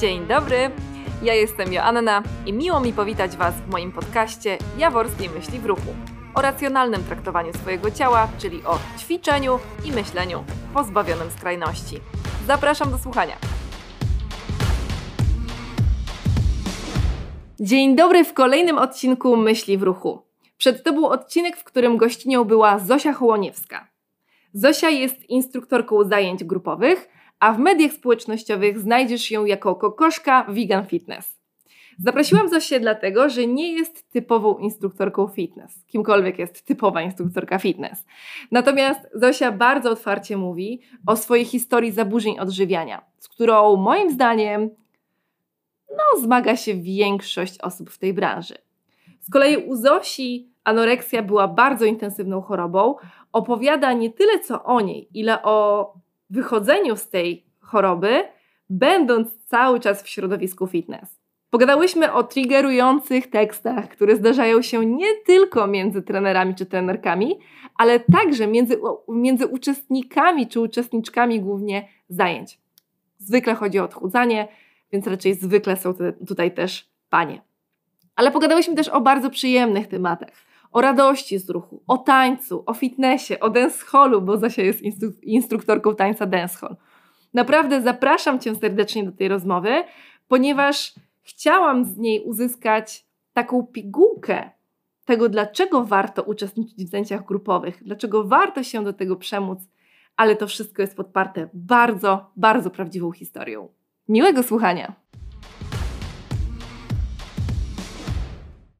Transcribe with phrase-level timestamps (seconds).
[0.00, 0.70] Dzień dobry,
[1.22, 5.94] ja jestem Joanna i miło mi powitać Was w moim podcaście Jaworskiej Myśli w Ruchu
[6.34, 10.44] o racjonalnym traktowaniu swojego ciała, czyli o ćwiczeniu i myśleniu
[10.74, 11.96] pozbawionym skrajności.
[12.46, 13.36] Zapraszam do słuchania.
[17.60, 20.22] Dzień dobry w kolejnym odcinku Myśli w Ruchu.
[20.56, 23.88] Przed to był odcinek, w którym gościnią była Zosia Hołoniewska.
[24.52, 27.08] Zosia jest instruktorką zajęć grupowych,
[27.44, 31.40] a w mediach społecznościowych znajdziesz ją jako kokoszka Vegan Fitness.
[31.98, 38.06] Zaprosiłam Zosię dlatego, że nie jest typową instruktorką fitness, kimkolwiek jest typowa instruktorka fitness.
[38.50, 44.70] Natomiast Zosia bardzo otwarcie mówi o swojej historii zaburzeń odżywiania, z którą moim zdaniem
[45.90, 48.54] no, zmaga się większość osób w tej branży.
[49.20, 52.94] Z kolei u Zosi anoreksja była bardzo intensywną chorobą.
[53.32, 56.03] Opowiada nie tyle co o niej, ile o
[56.34, 58.22] wychodzeniu z tej choroby,
[58.70, 61.20] będąc cały czas w środowisku fitness.
[61.50, 67.38] Pogadałyśmy o triggerujących tekstach, które zdarzają się nie tylko między trenerami czy trenerkami,
[67.76, 72.58] ale także między, między uczestnikami czy uczestniczkami głównie zajęć.
[73.18, 74.48] Zwykle chodzi o odchudzanie,
[74.92, 75.94] więc raczej zwykle są
[76.26, 77.42] tutaj też panie.
[78.16, 80.30] Ale pogadałyśmy też o bardzo przyjemnych tematach.
[80.74, 85.94] O radości z ruchu, o tańcu, o fitnessie, o dancehallu, bo Zosia jest instru instruktorką
[85.94, 86.76] tańca dancehall.
[87.34, 89.84] Naprawdę zapraszam Cię serdecznie do tej rozmowy,
[90.28, 94.50] ponieważ chciałam z niej uzyskać taką pigułkę
[95.04, 99.58] tego, dlaczego warto uczestniczyć w zajęciach grupowych, dlaczego warto się do tego przemóc,
[100.16, 103.68] ale to wszystko jest podparte bardzo, bardzo prawdziwą historią.
[104.08, 104.92] Miłego słuchania!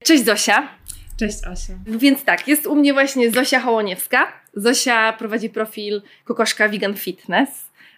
[0.05, 0.69] Cześć Zosia.
[1.17, 1.73] Cześć Asia.
[1.87, 4.33] Więc tak, jest u mnie właśnie Zosia Hołoniewska.
[4.55, 7.49] Zosia prowadzi profil Kokoszka Vegan Fitness.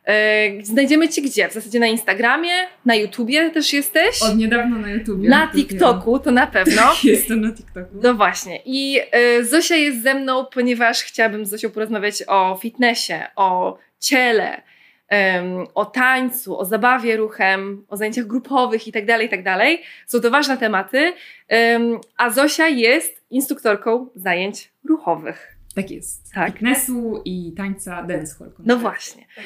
[0.07, 1.49] Yy, znajdziemy Cię gdzie?
[1.49, 2.53] W zasadzie na Instagramie,
[2.85, 4.23] na YouTubie też jesteś?
[4.23, 5.29] Od niedawna na YouTubie.
[5.29, 6.83] Na TikToku, to na pewno.
[7.05, 8.01] Jestem na TikToku.
[8.03, 8.61] No właśnie.
[8.65, 14.63] I yy, Zosia jest ze mną, ponieważ chciałabym z Zosią porozmawiać o fitnessie, o ciele,
[15.11, 19.43] um, o tańcu, o zabawie ruchem, o zajęciach grupowych itd., tak itd.
[19.45, 21.13] Tak Są to ważne tematy,
[21.51, 25.57] um, a Zosia jest instruktorką zajęć ruchowych.
[25.75, 26.33] Tak jest.
[26.35, 26.53] Tak.
[26.53, 28.53] Fitnessu i tańca dancehall.
[28.59, 29.27] No właśnie.
[29.37, 29.45] Tak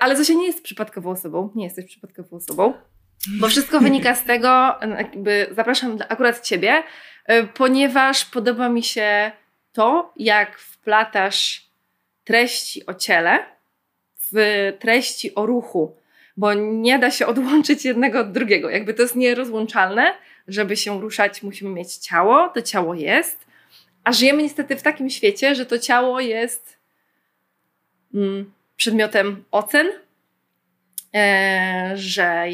[0.00, 2.74] Ale Zosia nie jest przypadkową osobą, nie jesteś przypadkową osobą,
[3.40, 6.82] bo wszystko wynika z tego, jakby zapraszam akurat Ciebie,
[7.30, 9.32] y, ponieważ podoba mi się
[9.72, 11.68] to, jak wplatasz
[12.24, 13.57] treści o ciele,
[14.32, 15.96] w treści o ruchu,
[16.36, 18.70] bo nie da się odłączyć jednego od drugiego.
[18.70, 20.14] Jakby to jest nierozłączalne.
[20.48, 23.46] Żeby się ruszać, musimy mieć ciało, to ciało jest,
[24.04, 26.78] a żyjemy niestety w takim świecie, że to ciało jest
[28.14, 29.86] mm, przedmiotem ocen,
[31.14, 32.44] e, że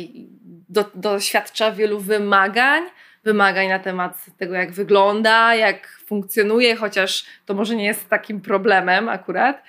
[0.69, 2.83] do, doświadcza wielu wymagań,
[3.25, 9.09] wymagań na temat tego, jak wygląda, jak funkcjonuje, chociaż to może nie jest takim problemem
[9.09, 9.63] akurat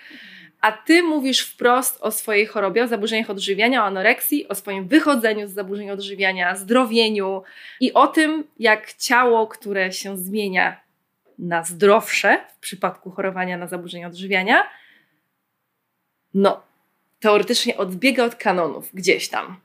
[0.66, 5.48] a ty mówisz wprost o swojej chorobie, o zaburzeniach odżywiania, o anoreksji, o swoim wychodzeniu
[5.48, 7.44] z zaburzeń odżywiania, zdrowieniu
[7.80, 10.80] i o tym, jak ciało, które się zmienia
[11.40, 14.64] na zdrowsze w przypadku chorowania na zaburzenia odżywiania,
[16.34, 16.64] no,
[17.20, 19.60] teoretycznie odbiega od kanonów gdzieś tam.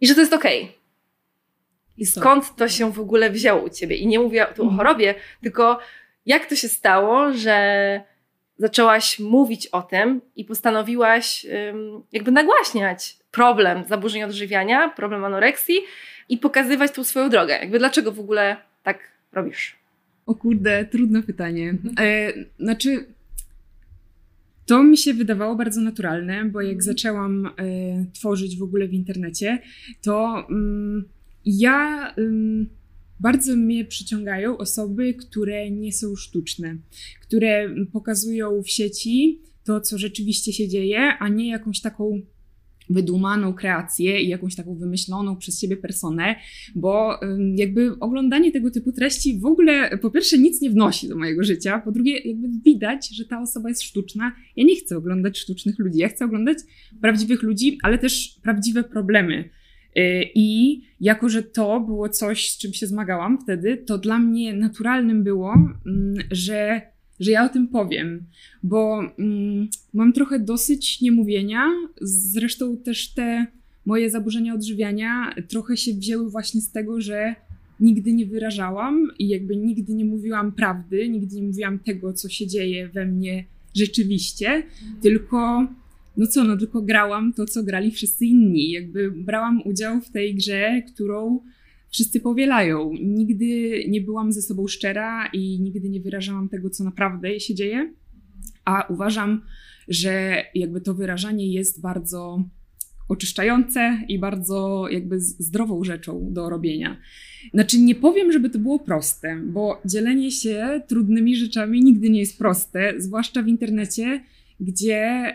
[0.00, 0.62] I że to jest okej.
[0.62, 0.74] Okay.
[1.96, 3.96] I skąd to się w ogóle wzięło u ciebie?
[3.96, 4.76] I nie mówię tu o mhm.
[4.76, 5.78] chorobie, tylko
[6.26, 8.13] jak to się stało, że
[8.58, 11.46] zaczęłaś mówić o tym i postanowiłaś
[12.12, 15.76] jakby nagłaśniać problem zaburzeń odżywiania, problem anoreksji
[16.28, 17.58] i pokazywać tą swoją drogę.
[17.58, 18.98] Jakby dlaczego w ogóle tak
[19.32, 19.76] robisz?
[20.26, 21.74] O kurde, trudne pytanie.
[22.00, 23.06] E, znaczy,
[24.66, 27.50] to mi się wydawało bardzo naturalne, bo jak zaczęłam e,
[28.12, 29.58] tworzyć w ogóle w internecie,
[30.02, 31.08] to mm,
[31.44, 32.14] ja.
[32.18, 32.68] Mm,
[33.20, 36.76] bardzo mnie przyciągają osoby, które nie są sztuczne,
[37.22, 42.20] które pokazują w sieci to, co rzeczywiście się dzieje, a nie jakąś taką
[42.90, 46.36] wydumaną kreację i jakąś taką wymyśloną przez siebie personę,
[46.74, 47.20] bo
[47.56, 51.78] jakby oglądanie tego typu treści w ogóle po pierwsze nic nie wnosi do mojego życia,
[51.78, 54.32] po drugie jakby widać, że ta osoba jest sztuczna.
[54.56, 56.58] Ja nie chcę oglądać sztucznych ludzi, ja chcę oglądać
[57.00, 59.50] prawdziwych ludzi, ale też prawdziwe problemy
[60.34, 65.24] I jako, że to było coś, z czym się zmagałam wtedy, to dla mnie naturalnym
[65.24, 65.54] było,
[65.86, 66.80] mm, że,
[67.20, 68.26] że ja o tym powiem,
[68.62, 71.64] bo mm, mam trochę dosyć niemówienia.
[72.00, 73.46] Zresztą też te
[73.86, 77.34] moje zaburzenia odżywiania trochę się wzięły właśnie z tego, że
[77.80, 82.46] nigdy nie wyrażałam i jakby nigdy nie mówiłam prawdy, nigdy nie mówiłam tego, co się
[82.46, 83.44] dzieje we mnie
[83.74, 84.62] rzeczywiście,
[85.02, 85.66] tylko
[86.16, 88.70] no co, no tylko grałam to, co grali wszyscy inni.
[88.70, 91.40] Jakby brałam udział w tej grze, którą
[91.90, 92.92] wszyscy powielają.
[93.02, 97.92] Nigdy nie byłam ze sobą szczera i nigdy nie wyrażałam tego, co naprawdę się dzieje.
[98.64, 99.40] A uważam,
[99.88, 102.44] że jakby to wyrażanie jest bardzo
[103.08, 106.96] oczyszczające i bardzo jakby zdrową rzeczą do robienia.
[107.54, 112.38] Znaczy, nie powiem, żeby to było proste, bo dzielenie się trudnymi rzeczami nigdy nie jest
[112.38, 114.20] proste, zwłaszcza w internecie,
[114.60, 115.34] gdzie,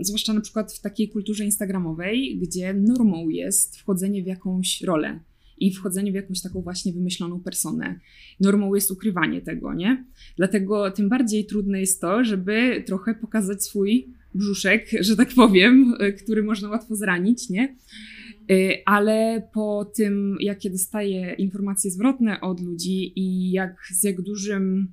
[0.00, 5.20] zwłaszcza na przykład w takiej kulturze instagramowej, gdzie normą jest wchodzenie w jakąś rolę
[5.58, 8.00] i wchodzenie w jakąś taką właśnie wymyśloną personę.
[8.40, 10.04] Normą jest ukrywanie tego, nie?
[10.36, 16.42] Dlatego tym bardziej trudne jest to, żeby trochę pokazać swój brzuszek, że tak powiem, który
[16.42, 17.76] można łatwo zranić, nie?
[18.50, 24.92] Y, ale po tym, jakie dostaję informacje zwrotne od ludzi i jak z jak dużym,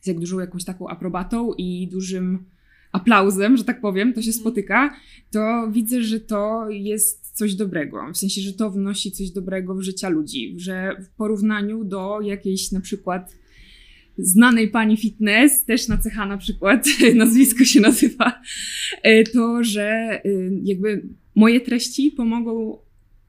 [0.00, 2.44] z jak dużą jakąś taką aprobatą i dużym
[2.92, 4.40] aplauzem, że tak powiem, to się mhm.
[4.40, 4.96] spotyka,
[5.30, 8.12] to widzę, że to jest coś dobrego.
[8.14, 12.72] W sensie, że to wnosi coś dobrego w życia ludzi, że w porównaniu do jakiejś
[12.72, 13.36] na przykład
[14.18, 18.40] znanej pani fitness, też na cecha na przykład, nazwisko się nazywa,
[19.02, 21.02] e, to, że y, jakby
[21.34, 22.78] moje treści pomogą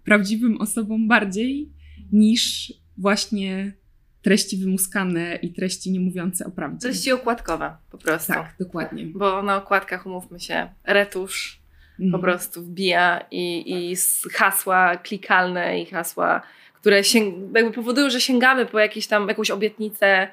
[0.04, 1.70] prawdziwym osobom bardziej
[2.12, 3.74] niż właśnie
[4.22, 6.80] treści wymuskane i treści nie mówiące o prawdzie.
[6.80, 8.34] Treści okładkowe po prostu.
[8.34, 9.06] Tak, dokładnie.
[9.06, 11.60] Bo na okładkach, umówmy się, retusz
[12.00, 12.12] mm.
[12.12, 12.34] po mhm.
[12.34, 13.96] prostu wbija i, i
[14.34, 16.42] hasła klikalne i hasła,
[16.74, 20.28] które sięg- jakby powodują, że sięgamy po jakieś tam, jakąś obietnicę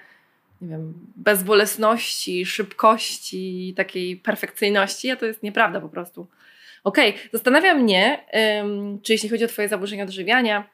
[0.62, 6.26] nie wiem, bezbolesności, szybkości, takiej perfekcyjności, a to jest nieprawda po prostu.
[6.84, 7.22] Okej, okay.
[7.32, 8.24] zastanawia mnie,
[8.62, 10.68] um, czy jeśli chodzi o Twoje zaburzenia odżywiania,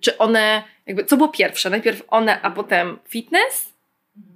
[0.00, 1.70] czy one, jakby, co było pierwsze?
[1.70, 3.76] Najpierw one, a potem fitness?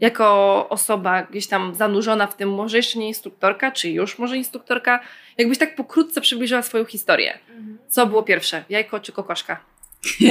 [0.01, 5.01] Jako osoba gdzieś tam zanurzona w tym, może jeszcze nie instruktorka, czy już może instruktorka,
[5.39, 7.39] jakbyś tak pokrótce przybliżyła swoją historię.
[7.89, 8.65] Co było pierwsze?
[8.69, 9.65] Jajko czy kokoszka?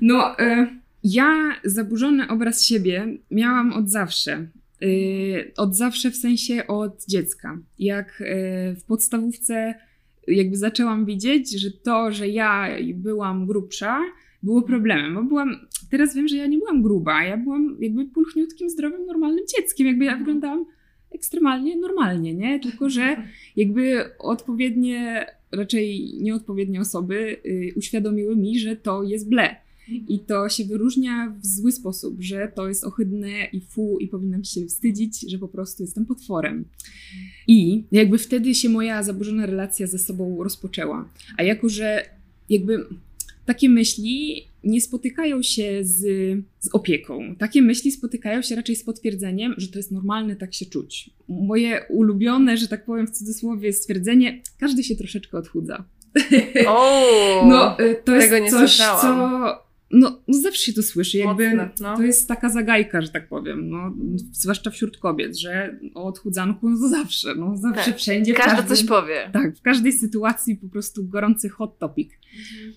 [0.00, 4.46] no, y ja zaburzony obraz siebie miałam od zawsze.
[4.80, 7.58] Yy, od zawsze w sensie od dziecka.
[7.78, 8.26] Jak yy,
[8.74, 9.74] w podstawówce
[10.28, 14.00] jakby zaczęłam widzieć, że to, że ja byłam grubsza,
[14.42, 15.56] było problemem, bo byłam,
[15.90, 20.04] teraz wiem, że ja nie byłam gruba, ja byłam jakby pulchniutkim, zdrowym, normalnym dzieckiem, jakby
[20.04, 20.24] ja mhm.
[20.24, 20.66] wyglądałam
[21.14, 22.60] ekstremalnie normalnie, nie?
[22.60, 23.16] Tylko, że
[23.56, 30.64] jakby odpowiednie, raczej nieodpowiednie osoby yy, uświadomiły mi, że to jest ble i to się
[30.64, 35.38] wyróżnia w zły sposób, że to jest ohydne i fu i powinnam się wstydzić, że
[35.38, 36.64] po prostu jestem potworem.
[37.46, 41.08] I jakby wtedy się moja zaburzona relacja ze sobą rozpoczęła.
[41.36, 42.02] A jako, że
[42.48, 42.86] jakby
[43.46, 46.00] takie myśli nie spotykają się z,
[46.58, 47.34] z opieką.
[47.38, 51.10] Takie myśli spotykają się raczej z potwierdzeniem, że to jest normalne tak się czuć.
[51.28, 55.84] Moje ulubione, że tak powiem w cudzysłowie, stwierdzenie, każdy się troszeczkę odchudza.
[56.66, 59.00] O, no, y, to jest coś, słyszałam.
[59.00, 59.63] co
[59.94, 61.96] no, no zawsze się to słyszy, jakby Mocne, no.
[61.96, 63.92] to jest taka zagajka, że tak powiem, no,
[64.32, 67.98] zwłaszcza wśród kobiet, że o odchudzanku no to zawsze, no zawsze tak.
[67.98, 68.34] wszędzie.
[68.34, 69.30] Każdym, coś powie.
[69.32, 72.10] Tak, w każdej sytuacji po prostu gorący hot topic.
[72.12, 72.74] Mhm.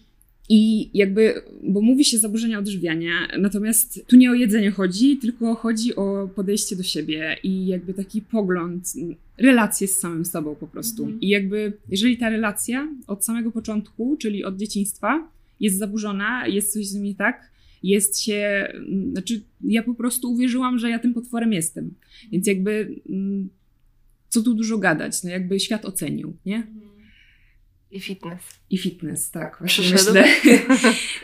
[0.50, 5.96] I jakby, bo mówi się zaburzenia odżywiania, natomiast tu nie o jedzenie chodzi, tylko chodzi
[5.96, 8.94] o podejście do siebie i jakby taki pogląd,
[9.38, 11.04] relacje z samym sobą po prostu.
[11.04, 11.22] Mhm.
[11.22, 15.28] I jakby, jeżeli ta relacja od samego początku, czyli od dzieciństwa,
[15.60, 17.52] jest zaburzona, jest coś z nim nie tak,
[17.84, 21.94] jest się, mm, znaczy ja po prostu uwierzyłam, że ja tym potworem jestem.
[22.32, 23.50] Więc jakby mm,
[24.30, 26.68] co tu dużo gadać, no jakby świat ocenił, nie?
[27.92, 28.60] I fitness.
[28.70, 29.58] I fitness, tak.
[29.60, 30.24] Właśnie myślę.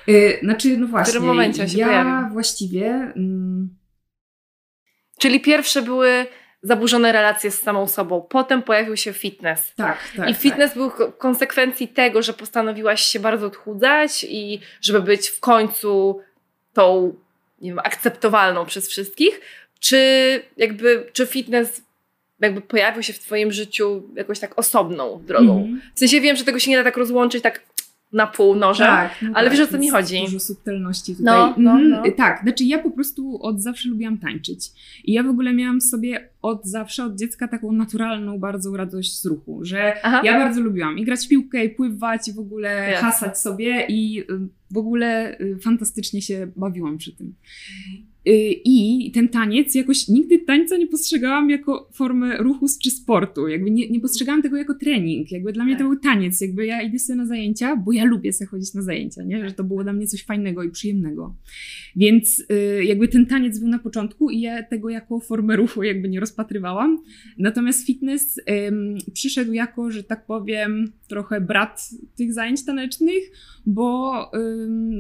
[0.09, 1.11] Y, znaczy, no właśnie.
[1.11, 2.33] W którym momencie się ja pojawił?
[2.33, 2.87] właściwie...
[3.15, 3.69] Mm...
[5.19, 6.25] Czyli pierwsze były
[6.63, 8.25] zaburzone relacje z samą sobą.
[8.29, 9.73] Potem pojawił się fitness.
[9.75, 10.29] Tak, tak.
[10.29, 10.77] I fitness tak.
[10.77, 16.21] był konsekwencji tego, że postanowiłaś się bardzo odchudzać i żeby być w końcu
[16.73, 17.15] tą,
[17.61, 19.41] nie wiem, akceptowalną przez wszystkich.
[19.79, 19.97] Czy
[20.57, 21.81] jakby, czy fitness
[22.39, 25.57] jakby pojawił się w twoim życiu jakoś tak osobną drogą?
[25.57, 25.81] Mm.
[25.95, 27.61] W sensie wiem, że tego się nie da tak rozłączyć tak
[28.13, 30.21] na pół noża, tak, no ale tak, wiesz o co mi chodzi.
[30.21, 31.25] Dużo subtelności tutaj.
[31.25, 31.89] No, no, mhm.
[31.89, 32.03] no.
[32.17, 34.69] Tak, znaczy ja po prostu od zawsze lubiłam tańczyć.
[35.03, 39.25] I ja w ogóle miałam sobie od zawsze, od dziecka taką naturalną bardzo radość z
[39.25, 40.21] ruchu, że Aha.
[40.23, 43.07] ja bardzo lubiłam i grać w piłkę, i pływać, i w ogóle Jasne.
[43.07, 44.25] hasać sobie i y,
[44.71, 47.35] w ogóle y, fantastycznie się bawiłam przy tym.
[48.27, 53.47] Y, I ten taniec, jakoś nigdy tańca nie postrzegałam jako formę ruchu czy sportu.
[53.47, 55.31] Jakby nie, nie postrzegałam tego jako trening.
[55.31, 55.87] Jakby dla mnie to Tak.
[55.87, 56.41] był taniec.
[56.41, 59.49] Jakby ja idę sobie na zajęcia, bo ja lubię sobie chodzić na zajęcia, nie?
[59.49, 61.35] Że to było dla mnie coś fajnego i przyjemnego.
[61.95, 62.39] Więc
[62.79, 66.19] y, jakby ten taniec był na początku i ja tego jako formę ruchu jakby nie
[66.19, 67.03] rozpatrywałam.
[67.37, 73.23] Natomiast fitness ym, przyszedł jako, że tak powiem, trochę brat tych zajęć tanecznych,
[73.65, 74.13] bo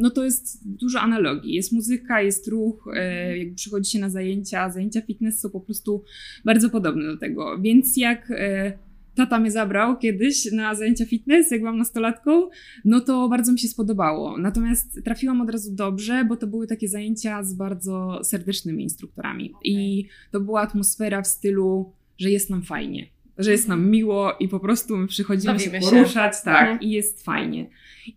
[0.01, 1.53] no to jest dużo analogii.
[1.53, 4.69] Jest muzyka, jest ruch, y, jakby przychodzi się na zajęcia.
[4.69, 6.03] Zajęcia fitness są po prostu
[6.45, 7.59] bardzo podobne do tego.
[7.59, 8.77] Więc jak y,
[9.15, 12.49] tata mnie zabrał kiedyś na zajęcia fitness, jak byłam nastolatką,
[12.85, 14.37] no to bardzo mi się spodobało.
[14.37, 19.53] Natomiast trafiłam od razu dobrze, bo to były takie zajęcia z bardzo serdecznymi instruktorami.
[19.63, 23.07] I to była atmosfera w stylu, że jest nam fajnie.
[23.37, 25.91] Że jest nam miło i po prostu my przychodzimy Bawimy się się.
[25.95, 26.81] poruszać, tak, Mhm.
[26.81, 27.69] i jest fajnie.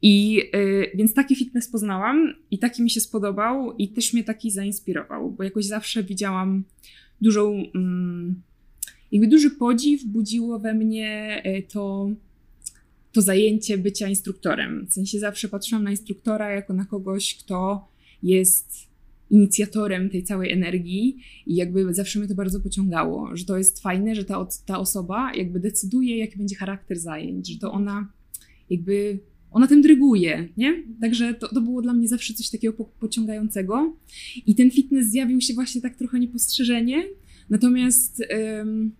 [0.02, 4.50] I y, więc taki fitness poznałam i taki mi się spodobał i też mnie taki
[4.50, 6.64] zainspirował, bo jakoś zawsze widziałam
[7.20, 8.42] dużą, mm,
[9.12, 12.10] jakby duży podziw budziło we mnie y, to,
[13.12, 14.86] to zajęcie bycia instruktorem.
[14.86, 17.88] W sensie zawsze patrzyłam na instruktora jako na kogoś, kto
[18.22, 18.86] jest
[19.30, 21.16] inicjatorem tej całej energii
[21.46, 25.32] i jakby zawsze mnie to bardzo pociągało, że to jest fajne, że ta, ta osoba
[25.34, 28.08] jakby decyduje, jaki będzie charakter zajęć, że to ona
[28.70, 29.18] jakby,
[29.50, 30.82] ona tym dryguje, nie?
[31.00, 33.96] Także to, to było dla mnie zawsze coś takiego po, pociągającego
[34.46, 37.04] i ten fitness zjawił się właśnie tak trochę niepostrzeżenie,
[37.50, 38.92] natomiast em,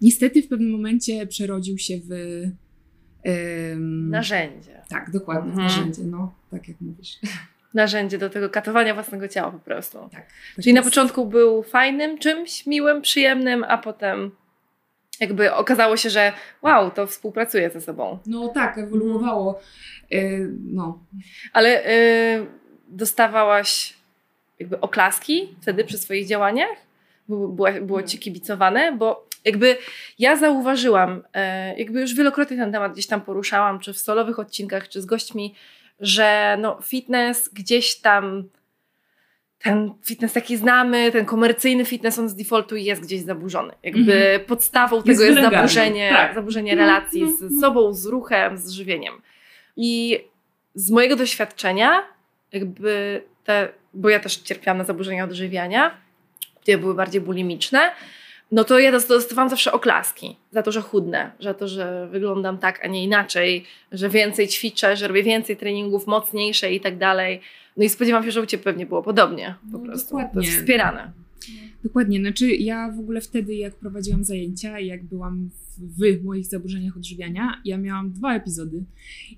[0.00, 2.10] niestety w pewnym momencie przerodził się w
[3.22, 4.82] em, Narzędzie.
[4.88, 5.68] tak, dokładnie, Mhm.
[5.68, 7.18] narzędzie, no, tak jak mówisz.
[7.74, 10.08] Narzędzie do tego katowania własnego ciała po prostu.
[10.12, 14.30] Tak Czyli na początku był fajnym czymś, miłym, przyjemnym, a potem
[15.20, 18.18] jakby okazało się, że wow, to współpracuje ze sobą.
[18.26, 19.60] No tak, ewoluowało.
[20.12, 20.98] Y, no.
[21.52, 22.46] Ale y,
[22.88, 23.94] dostawałaś
[24.58, 26.76] jakby oklaski wtedy przy swoich działaniach?
[27.28, 28.92] Było, było, ci kibicowane?
[28.92, 29.76] Bo jakby
[30.18, 34.88] ja zauważyłam, e, jakby już wielokrotnie ten temat gdzieś tam poruszałam, czy w solowych odcinkach,
[34.88, 35.54] czy z gośćmi,
[36.02, 38.44] że no fitness gdzieś tam
[39.58, 43.72] ten fitness taki znamy, ten komercyjny fitness, on z defaultu jest gdzieś zaburzony.
[43.82, 44.44] Jakby Mhm.
[44.44, 46.34] podstawą tego Jest jest wylegalny, zaburzenie, tak.
[46.34, 47.60] zaburzenie No, relacji no, z no.
[47.60, 49.14] sobą, z ruchem, z żywieniem.
[49.76, 50.20] I
[50.74, 52.02] z mojego doświadczenia,
[52.52, 55.96] jakby te, bo ja też cierpiałam na zaburzenia odżywiania,
[56.60, 57.92] które były bardziej bulimiczne,
[58.52, 62.58] no to ja dos- dostawałam zawsze oklaski za to, że chudnę, za to, że wyglądam
[62.58, 67.40] tak, a nie inaczej, że więcej ćwiczę, że robię więcej treningów, mocniejsze i tak dalej.
[67.76, 70.06] No i spodziewam się, że u Ciebie pewnie było podobnie po No, prostu.
[70.10, 70.40] dokładnie.
[70.40, 71.12] To jest wspierane.
[71.84, 76.96] Dokładnie, znaczy ja w ogóle wtedy, jak prowadziłam zajęcia jak byłam w, w moich zaburzeniach
[76.96, 78.84] odżywiania, ja miałam dwa epizody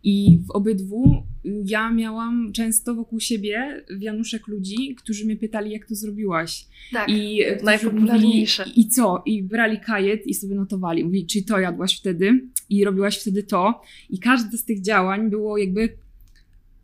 [0.03, 1.23] i w obydwu
[1.65, 6.67] ja miałam często wokół siebie wianuszek ludzi, którzy mnie pytali, jak to zrobiłaś.
[6.93, 7.09] Tak.
[7.09, 8.63] I którzy najpopularniejsze.
[8.63, 9.23] mówili, I co?
[9.27, 11.05] I brali kajet i sobie notowali.
[11.05, 13.83] Mówili, czy to jadłaś wtedy i robiłaś wtedy to.
[14.11, 15.89] I każde z tych działań było jakby,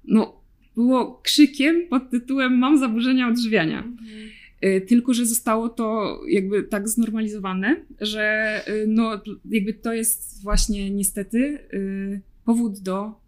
[0.05, 0.41] no,
[0.75, 3.81] było krzykiem pod tytułem mam zaburzenia odżywiania.
[3.81, 4.40] Y,
[4.89, 11.39] Tylko, że zostało to jakby tak znormalizowane, że y, no, jakby to jest właśnie niestety
[11.75, 13.21] y, powód do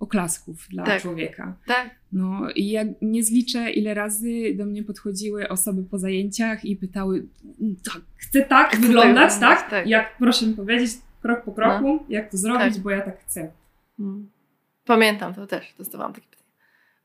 [0.00, 1.02] oklasków dla Tak.
[1.02, 1.56] człowieka.
[1.66, 1.90] Tak.
[2.12, 7.26] No i ja nie zliczę, ile razy do mnie podchodziły osoby po zajęciach i pytały,
[7.92, 9.70] tak, chcę tak Chcę wyglądać, tak tak?
[9.70, 9.86] tak.
[9.86, 10.90] Jak proszę mi powiedzieć
[11.22, 12.82] krok po kroku, jak to zrobić, Tak.
[12.82, 13.52] bo ja tak chcę.
[13.98, 14.30] Mm.
[14.84, 16.48] Pamiętam to też, dostawałam takie pytanie.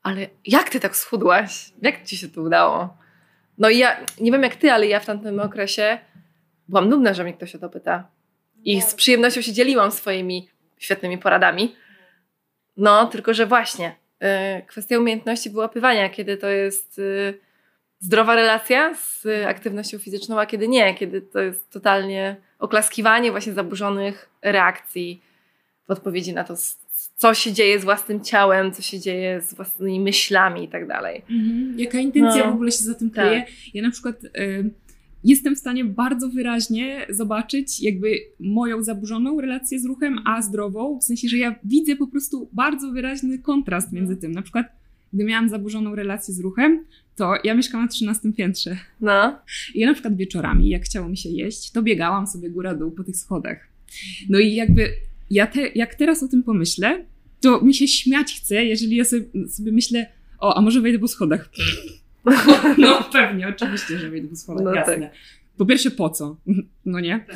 [0.02, 1.72] Ale jak ty tak schudłaś?
[1.82, 2.96] Jak ci się to udało?
[3.58, 5.98] No i ja, nie wiem jak ty, ale ja w tamtym okresie
[6.68, 8.08] byłam dumna, że mnie ktoś o to pyta.
[8.64, 11.76] I z przyjemnością się dzieliłam swoimi świetnymi poradami.
[12.76, 13.94] No, tylko że właśnie
[14.58, 17.40] y, kwestia umiejętności wyłapywania, kiedy to jest y,
[17.98, 24.30] zdrowa relacja z aktywnością fizyczną, a kiedy nie, kiedy to jest totalnie oklaskiwanie właśnie zaburzonych
[24.42, 25.22] reakcji
[25.88, 26.54] w odpowiedzi na to,
[27.16, 31.22] co się dzieje z własnym ciałem, co się dzieje z własnymi myślami i tak dalej.
[31.30, 31.78] Mhm.
[31.78, 32.50] Jaka intencja No.
[32.50, 33.44] w ogóle się za tym kryje?
[33.74, 34.70] Ja na przykład y,
[35.24, 41.04] jestem w stanie bardzo wyraźnie zobaczyć jakby moją zaburzoną relację z ruchem, a zdrową, w
[41.04, 44.32] sensie, że ja widzę po prostu bardzo wyraźny kontrast między tym.
[44.32, 44.66] Na przykład,
[45.12, 46.84] gdy miałam zaburzoną relację z ruchem,
[47.16, 48.76] to ja mieszkałam na 13 piętrze.
[49.00, 49.38] No,
[49.74, 53.04] I ja na przykład wieczorami, jak chciało mi się jeść, to biegałam sobie góra-dół po
[53.04, 53.58] tych schodach.
[54.28, 54.88] No i jakby
[55.30, 57.04] ja te, jak teraz o tym pomyślę,
[57.40, 60.06] to mi się śmiać chce, jeżeli ja sobie, sobie myślę,
[60.38, 61.48] o, a może wejdę po schodach.
[62.78, 65.10] No pewnie, oczywiście, że wejdę po schodach, No jasne.
[65.56, 66.36] Po pierwsze, po co?
[66.84, 67.26] No nie?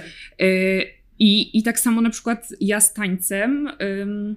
[0.42, 0.84] Y,
[1.18, 3.68] I, I tak samo na przykład ja z tańcem
[4.00, 4.36] ym,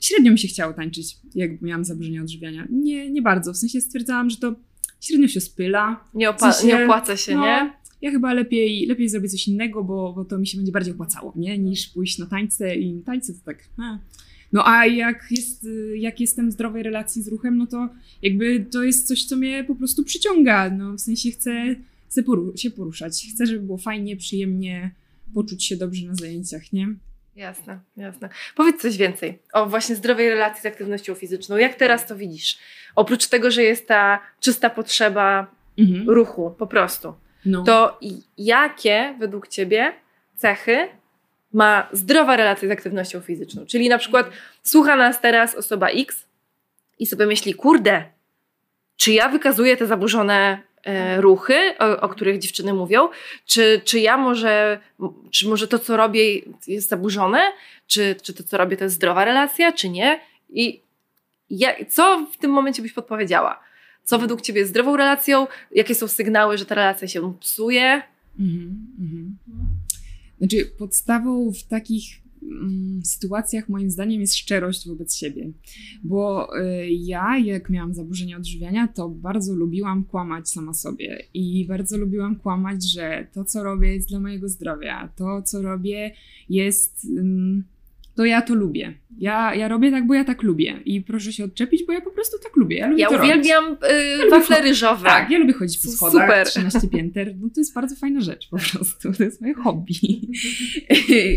[0.00, 2.66] średnio mi się chciało tańczyć, jak miałam zaburzenia odżywiania.
[2.70, 3.52] Nie, nie bardzo.
[3.52, 4.54] W sensie stwierdzałam, że to
[5.00, 6.04] średnio się spyla.
[6.14, 7.72] Nie, opa- W sensie, nie opłaca się, no, nie?
[8.02, 11.32] Ja chyba lepiej, lepiej zrobię coś innego, bo, bo to mi się będzie bardziej opłacało,
[11.36, 11.58] nie?
[11.58, 13.58] Niż pójść na tańce i tańce to tak.
[13.78, 13.98] A.
[14.52, 17.88] No a jak, jest, jak jestem w zdrowej relacji z ruchem, no to
[18.22, 20.70] jakby to jest coś, co mnie po prostu przyciąga.
[20.70, 21.76] No, w sensie chcę,
[22.08, 23.26] chcę poru- się poruszać.
[23.34, 24.90] Chcę, żeby było fajnie, przyjemnie,
[25.34, 26.88] poczuć się dobrze na zajęciach, nie?
[27.36, 28.28] Jasne, jasne.
[28.56, 31.56] Powiedz coś więcej o właśnie zdrowej relacji z aktywnością fizyczną.
[31.56, 32.58] Jak teraz to widzisz?
[32.94, 36.10] Oprócz tego, że jest ta czysta potrzeba Mhm.
[36.10, 37.12] ruchu, po prostu.
[37.46, 37.62] No.
[37.62, 37.98] To
[38.38, 39.92] jakie według Ciebie
[40.36, 40.88] cechy
[41.52, 43.66] ma zdrowa relacja z aktywnością fizyczną?
[43.66, 44.30] Czyli na przykład
[44.62, 46.26] słucha nas teraz osoba X
[46.98, 48.04] i sobie myśli, kurde,
[48.96, 53.08] czy ja wykazuję te zaburzone e, ruchy, o, o których dziewczyny mówią,
[53.46, 54.80] czy, czy ja może,
[55.30, 56.22] czy może to, co robię
[56.66, 57.52] jest zaburzone,
[57.86, 60.20] czy, czy to, co robię to jest zdrowa relacja, czy nie?
[60.48, 60.80] I
[61.50, 63.60] ja, co w tym momencie byś podpowiedziała?
[64.06, 65.46] Co według Ciebie jest zdrową relacją?
[65.74, 68.02] Jakie są sygnały, że ta relacja się psuje?
[68.38, 69.36] Mhm, mhm.
[70.38, 72.04] Znaczy, podstawą w takich
[72.42, 75.50] mm, sytuacjach, moim zdaniem, jest szczerość wobec siebie.
[76.04, 81.22] Bo y, ja, jak miałam zaburzenia odżywiania, to bardzo lubiłam kłamać sama sobie.
[81.34, 85.08] I bardzo lubiłam kłamać, że to, co robię, jest dla mojego zdrowia.
[85.16, 86.14] To, co robię,
[86.48, 87.04] jest.
[87.04, 87.64] ym,
[88.16, 88.94] to ja to lubię.
[89.18, 90.80] Ja, ja robię tak, bo ja tak lubię.
[90.84, 92.76] I proszę się odczepić, bo ja po prostu tak lubię.
[92.76, 93.30] Ja, lubię Ja to robić.
[93.30, 95.08] uwielbiam y, lubię wafle ryżowe.
[95.08, 95.96] Tak, ja lubię chodzić po Super.
[95.96, 99.94] schodach, 13 pięter, no to jest bardzo fajna rzecz po prostu, to jest moje hobby.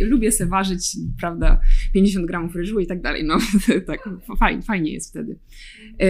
[0.12, 1.62] lubię se ważyć, prawda,
[1.93, 3.38] 50 gramów ryżu i tak dalej, no
[3.88, 4.09] tak,
[4.39, 5.38] fajnie, fajnie jest wtedy.
[6.01, 6.07] E,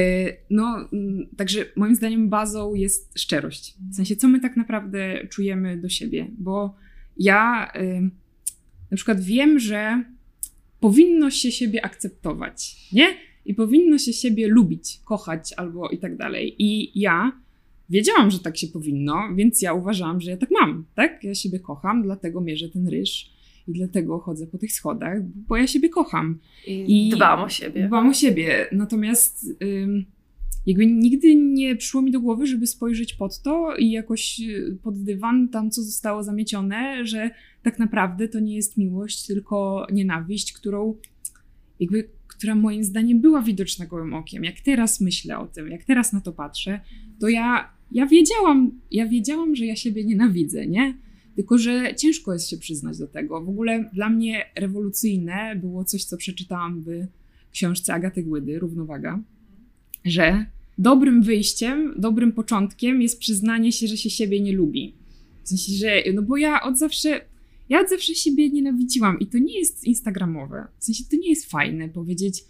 [0.49, 5.77] No, mm, także moim zdaniem bazą jest szczerość, w sensie co my tak naprawdę czujemy
[5.77, 6.75] do siebie, bo
[7.17, 8.01] ja y,
[8.91, 10.03] na przykład wiem, że
[10.79, 13.07] powinno się siebie akceptować, nie?
[13.45, 16.55] I powinno się siebie lubić, kochać albo i tak dalej.
[16.59, 17.31] I ja
[17.89, 21.24] wiedziałam, że tak się powinno, więc ja uważałam, że ja tak mam, tak?
[21.24, 23.29] Ja siebie kocham, dlatego mierzę ten ryż
[23.67, 26.39] i dlatego chodzę po tych schodach, bo ja siebie kocham.
[26.67, 27.88] I, I dbam o siebie.
[27.88, 28.67] Dbam o siebie.
[28.71, 30.05] Natomiast ym,
[30.65, 35.03] jakby nigdy nie przyszło mi do głowy, żeby spojrzeć pod to i jakoś y, pod
[35.03, 37.31] dywan tam, co zostało zamiecione, że
[37.63, 40.95] tak naprawdę to nie jest miłość, tylko nienawiść, którą
[41.79, 44.43] jakby, która moim zdaniem była widoczna gołym okiem.
[44.43, 46.79] Jak teraz myślę o tym, jak teraz na to patrzę,
[47.19, 50.98] to ja, ja wiedziałam, ja wiedziałam, że ja siebie nienawidzę, nie?
[51.35, 53.41] Tylko, że ciężko jest się przyznać do tego.
[53.41, 56.89] W ogóle dla mnie rewolucyjne było coś, co przeczytałam w
[57.51, 59.19] książce Agaty Głydy, Równowaga,
[60.09, 60.45] że
[60.77, 64.93] dobrym wyjściem, dobrym początkiem jest przyznanie się, że się siebie nie lubi.
[65.43, 67.22] W sensie, że, no bo ja od zawsze,
[67.69, 70.67] ja od zawsze siebie nienawidziłam i to nie jest instagramowe.
[70.79, 72.43] W sensie, to nie jest fajne powiedzieć,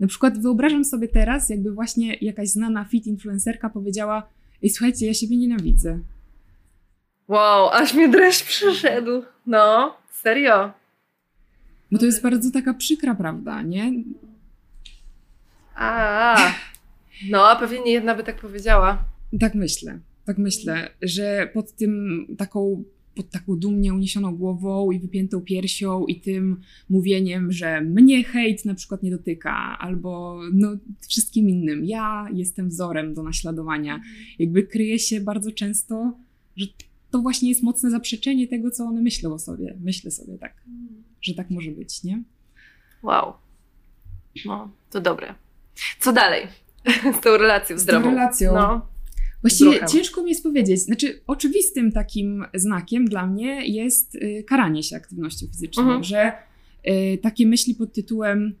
[0.00, 4.28] na przykład wyobrażam sobie teraz, jakby właśnie jakaś znana fit influencerka powiedziała,
[4.62, 5.98] ej słuchajcie, ja siebie nienawidzę.
[7.28, 9.22] Wow, aż mnie dreszcz przyszedł.
[9.46, 10.72] No, serio.
[11.92, 13.92] Bo to jest bardzo taka przykra prawda, nie?
[15.74, 16.52] A,
[17.28, 19.04] no, a pewnie nie jedna by tak powiedziała.
[19.40, 25.40] Tak myślę, tak myślę, że pod tym taką, pod taką dumnie uniesioną głową i wypiętą
[25.40, 30.76] piersią i tym mówieniem, że mnie hejt na przykład nie dotyka, albo no
[31.08, 34.00] wszystkim innym, ja jestem wzorem do naśladowania,
[34.38, 36.12] jakby kryje się bardzo często,
[36.56, 36.66] że
[37.10, 39.76] to właśnie jest mocne zaprzeczenie tego, co one myślą o sobie.
[39.80, 40.54] Myślę sobie tak,
[41.22, 42.22] że tak może być, nie?
[43.02, 43.32] Wow.
[44.46, 45.34] No, to dobre.
[46.00, 46.46] Co dalej
[47.18, 48.10] z tą relacją Z tą zdrową?
[48.10, 48.54] relacją.
[48.54, 48.86] No,
[49.42, 50.80] Właściwie ciężko mi jest powiedzieć.
[50.80, 56.04] Znaczy, oczywistym takim znakiem dla mnie jest y, karanie się aktywnością fizyczną, Mhm.
[56.04, 56.32] że
[56.88, 58.54] y, takie myśli pod tytułem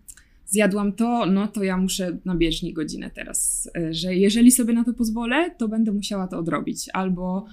[0.46, 4.84] zjadłam to, no to ja muszę na bieżni godzinę teraz, y, że jeżeli sobie na
[4.84, 6.86] to pozwolę, to będę musiała to odrobić.
[6.92, 7.46] Albo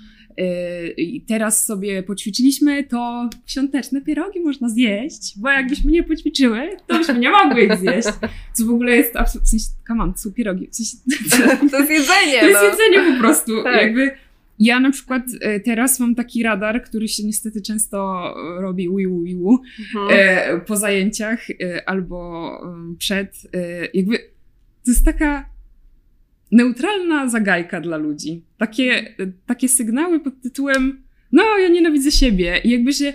[0.97, 7.19] i teraz sobie poćwiczyliśmy, to świąteczne pierogi można zjeść, bo jakbyśmy nie poćwiczyły, to byśmy
[7.19, 8.07] nie mogły ich zjeść.
[8.53, 10.97] Co w ogóle jest w sensie, come on, są pierogi, w sensie,
[11.71, 12.69] to jest jedzenie, to jest no.
[12.69, 13.63] jedzenie po prostu.
[13.63, 13.81] Tak.
[13.81, 14.11] Jakby
[14.59, 19.59] ja na przykład e, teraz mam taki radar, który się niestety często robi wiu wiu
[19.95, 20.07] Mhm.
[20.19, 21.47] e, po zajęciach
[21.85, 22.51] albo
[22.97, 23.41] przed.
[23.93, 24.17] Jakby
[24.85, 25.56] to jest taka
[26.51, 28.41] neutralna zagajka dla ludzi.
[28.57, 32.61] Takie, takie sygnały pod tytułem no, ja nienawidzę siebie.
[32.63, 33.13] I jakby się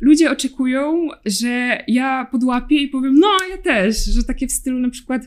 [0.00, 4.04] ludzie oczekują, że ja podłapię i powiem, no, ja też.
[4.04, 5.22] Że takie w stylu na przykład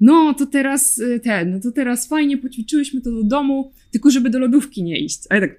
[0.00, 4.30] no to teraz y, ten, no to teraz fajnie poćwiczyłyśmy to do domu, tylko żeby
[4.30, 5.20] do lodówki nie iść.
[5.30, 5.50] A ja tak,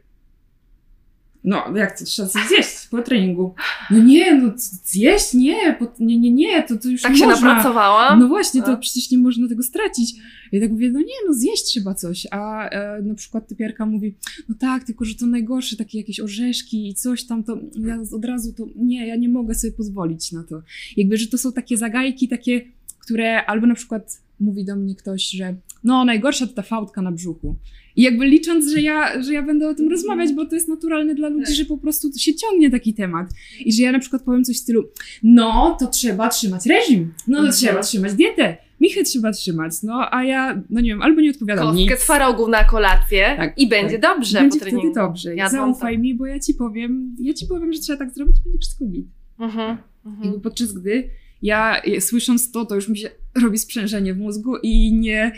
[1.43, 3.55] no jak to trzeba coś zjeść, po treningu.
[3.91, 4.51] No nie, no
[4.83, 5.33] zjeść?
[5.33, 7.47] Nie, po, nie, nie, nie, to, to już Tak nie się można.
[7.47, 8.19] napracowałam.
[8.19, 8.77] No właśnie, to No.
[8.77, 10.13] przecież nie można tego stracić.
[10.51, 12.27] Ja tak mówię, no nie, no zjeść trzeba coś.
[12.31, 14.15] A e, na przykład typiarka mówi,
[14.49, 18.25] no tak, tylko że to najgorsze, takie jakieś orzeszki i coś tam, to ja od
[18.25, 20.62] razu to, nie, ja nie mogę sobie pozwolić na to.
[20.97, 22.62] Jakby, że to są takie zagajki, takie,
[22.99, 27.12] które albo na przykład mówi do mnie ktoś, że no najgorsza to ta fałdka na
[27.12, 27.55] brzuchu.
[27.95, 31.15] I jakby licząc, że ja, że ja będę o tym rozmawiać, bo to jest naturalne
[31.15, 31.55] dla ludzi, Tak.
[31.55, 33.27] że po prostu się ciągnie taki temat.
[33.65, 34.84] I że ja na przykład powiem coś w stylu,
[35.23, 37.53] no to trzeba trzymać reżim, no to Mhm.
[37.53, 41.65] trzeba trzymać dietę, michę trzeba trzymać, no a ja, no nie wiem, albo nie odpowiadam
[41.67, 41.99] Kostkę nic.
[41.99, 44.91] twarogu na kolację Tak, i będzie dobrze Będzie po treningu.
[44.91, 45.35] wtedy dobrze.
[45.35, 48.59] Jadłam Zaufaj mi, bo ja ci powiem, ja ci powiem, że trzeba tak zrobić, będzie
[48.59, 49.07] wszystko git.
[49.39, 49.77] Mhm.
[50.05, 50.41] Mhm.
[50.41, 51.09] Podczas gdy
[51.41, 53.09] ja e, słysząc to, to już mi się
[53.43, 55.31] robi sprzężenie w mózgu i nie,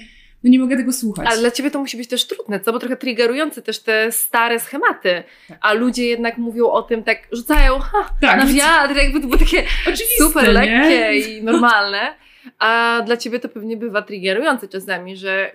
[0.43, 1.27] no nie mogę tego słuchać.
[1.29, 2.73] Ale dla ciebie to musi być też trudne, co?
[2.73, 5.23] Bo trochę triggerujące też te stare schematy.
[5.47, 5.57] Tak.
[5.61, 9.39] A ludzie jednak mówią o tym tak, rzucają ha, tak, na wiatr, jakby to było
[9.39, 10.51] takie oczywiste, super nie?
[10.51, 12.15] lekkie i normalne.
[12.59, 15.51] A dla ciebie to pewnie bywa triggerujące czasami, że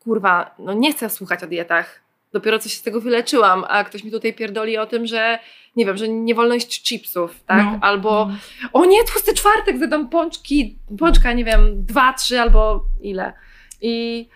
[0.00, 2.00] kurwa, no nie chcę słuchać o dietach.
[2.32, 5.38] Dopiero coś z tego wyleczyłam, a ktoś mi tutaj pierdoli o tym, że
[5.76, 7.64] nie wiem, że nie wolno jeść chipsów, tak?
[7.64, 7.78] No.
[7.82, 8.30] Albo
[8.72, 13.32] o nie, tłusty czwartek, zadam pączki, pączka, nie wiem, dwa, trzy albo ile.
[13.80, 14.26] I,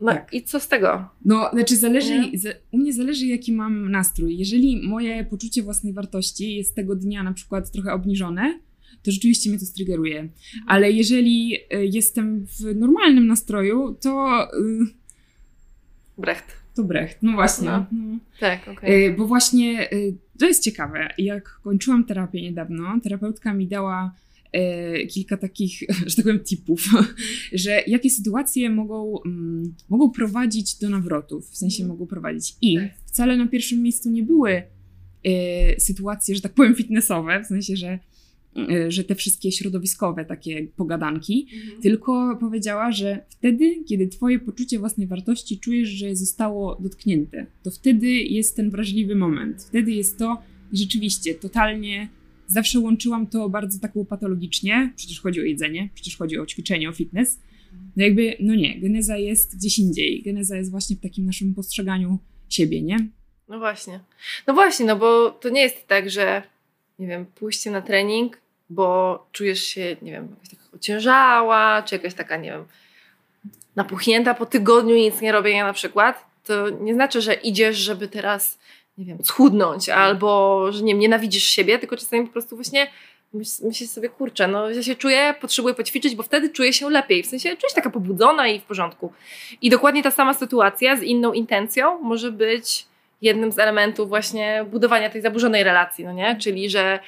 [0.00, 0.34] no, Tak.
[0.34, 1.08] i co z tego?
[1.24, 2.38] No, znaczy zależy, Nie?
[2.38, 4.38] za, u mnie zależy jaki mam nastrój.
[4.38, 8.58] Jeżeli moje poczucie własnej wartości jest tego dnia na przykład trochę obniżone,
[9.02, 10.28] to rzeczywiście mnie to strygeruje.
[10.66, 14.86] Ale jeżeli y, jestem w normalnym nastroju, to, y,
[16.18, 16.46] Brecht.
[16.74, 17.18] to brecht.
[17.22, 17.66] No właśnie.
[17.66, 17.86] No.
[17.92, 18.18] No.
[18.40, 19.06] Tak, okej.
[19.06, 19.88] Y, Bo właśnie
[20.38, 21.08] to jest ciekawe.
[21.18, 24.14] Jak kończyłam terapię niedawno, terapeutka mi dała
[25.10, 26.84] kilka takich, że tak powiem, tipów,
[27.52, 31.98] że jakie sytuacje mogą, mm, mogą prowadzić do nawrotów, w sensie Mhm.
[31.98, 32.54] mogą prowadzić.
[32.62, 32.90] I Tak.
[33.06, 34.62] wcale na pierwszym miejscu nie były
[35.78, 37.98] sytuacje, że tak powiem, fitnessowe, w sensie, że,
[38.88, 41.82] że te wszystkie środowiskowe takie pogadanki, Mhm.
[41.82, 48.06] tylko powiedziała, że wtedy, kiedy twoje poczucie własnej wartości czujesz, że zostało dotknięte, to wtedy
[48.10, 49.62] jest ten wrażliwy moment.
[49.62, 52.08] Wtedy jest to i rzeczywiście totalnie
[52.46, 54.92] zawsze łączyłam to bardzo tak patologicznie.
[54.96, 57.40] Przecież chodzi o jedzenie, przecież chodzi o ćwiczenie, o fitness.
[57.96, 60.22] No jakby, no nie, geneza jest gdzieś indziej.
[60.22, 62.96] Geneza jest właśnie w takim naszym postrzeganiu siebie, nie?
[63.48, 64.00] No właśnie.
[64.46, 66.42] No właśnie, no bo to nie jest tak, że
[67.02, 68.38] nie wiem, pójście na trening,
[68.70, 72.64] bo czujesz się, nie wiem, jakaś taka ociężała, czy jakaś taka, nie wiem,
[73.76, 78.58] napuchnięta po tygodniu nic nie robienia na przykład, to nie znaczy, że idziesz, żeby teraz,
[78.98, 82.86] nie wiem, schudnąć, albo, że nie wiem, nienawidzisz siebie, tylko czasami po prostu właśnie
[83.34, 87.22] myśl- myślisz sobie, kurczę, no ja się czuję, potrzebuję poćwiczyć, bo wtedy czuję się lepiej,
[87.22, 89.12] w sensie czuję się taka pobudzona i w porządku.
[89.62, 92.91] I dokładnie ta sama sytuacja z inną intencją może być
[93.22, 96.36] jednym z elementów właśnie budowania tej zaburzonej relacji, no nie?
[96.36, 97.00] Czyli, że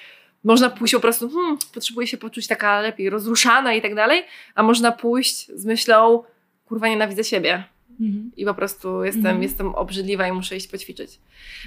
[0.44, 4.24] można pójść po prostu, hmm, potrzebuję się poczuć taka lepiej rozruszana i tak dalej,
[4.54, 6.22] a można pójść z myślą,
[6.64, 7.64] kurwa, nienawidzę siebie
[8.36, 9.42] i po prostu jestem, Mhm.
[9.42, 11.18] jestem obrzydliwa i muszę iść poćwiczyć.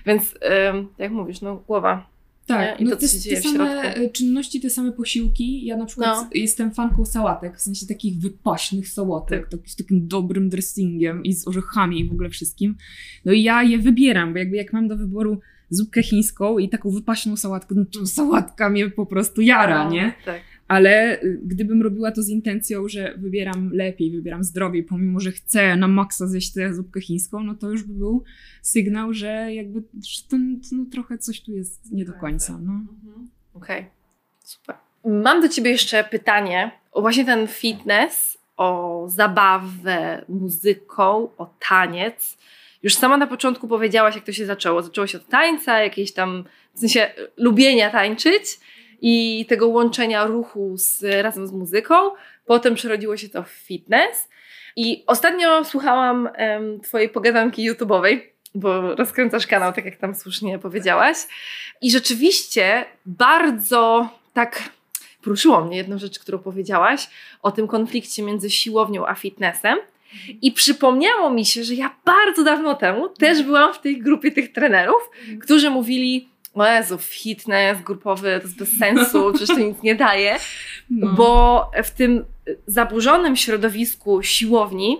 [0.05, 0.35] Więc,
[0.69, 2.07] ym, jak mówisz, no głowa.
[2.47, 2.85] Tak, Nie?
[2.85, 5.65] I no to, te, co się dzieje te same e, czynności, te same posiłki.
[5.65, 6.29] Ja na przykład No.
[6.33, 9.59] jestem fanką sałatek, w sensie takich wypaśnych sałatek, tak.
[9.65, 12.75] z takim dobrym dressingiem i z orzechami i w ogóle wszystkim.
[13.25, 16.89] No i ja je wybieram, bo jakby jak mam do wyboru zupkę chińską i taką
[16.89, 20.13] wypaśną sałatkę, no to sałatka mnie po prostu jara, No, nie?
[20.25, 20.41] Tak.
[20.67, 25.75] Ale y, gdybym robiła to z intencją, że wybieram lepiej, wybieram zdrowiej, pomimo, że chcę
[25.75, 28.23] na maksa zjeść tę zupkę chińską, no to już by był
[28.61, 30.37] sygnał, że jakby że to,
[30.71, 32.59] no, trochę coś tu jest nie do końca.
[32.61, 32.71] No.
[32.71, 33.29] Mhm.
[33.53, 33.85] Okej,
[34.43, 34.75] super.
[35.05, 42.37] Mam do Ciebie jeszcze pytanie o właśnie ten fitness, o zabawę muzyką, o taniec.
[42.83, 44.83] Już sama na początku powiedziałaś, jak to się zaczęło.
[44.83, 48.59] Zaczęło się od tańca, jakiejś tam, w sensie e, lubienia tańczyć
[49.01, 51.95] i tego łączenia ruchu z, razem z muzyką.
[52.45, 54.29] Potem przerodziło się to w fitness.
[54.75, 58.19] I ostatnio słuchałam em, Twojej pogadanki YouTube'owej,
[58.55, 61.17] bo rozkręcasz kanał, tak jak tam słusznie powiedziałaś.
[61.81, 64.69] I rzeczywiście bardzo tak
[65.23, 67.09] poruszyło mnie jedną rzecz, którą powiedziałaś
[67.41, 69.77] o tym konflikcie między siłownią a fitnessem.
[70.41, 74.53] I przypomniało mi się, że ja bardzo dawno temu też byłam w tej grupie tych
[74.53, 75.09] trenerów,
[75.41, 80.35] którzy mówili: O Jezu, fitness grupowy to jest bez sensu, przecież to nic nie daje.
[80.89, 81.13] No.
[81.13, 82.25] Bo w tym
[82.67, 84.97] zaburzonym środowisku siłowni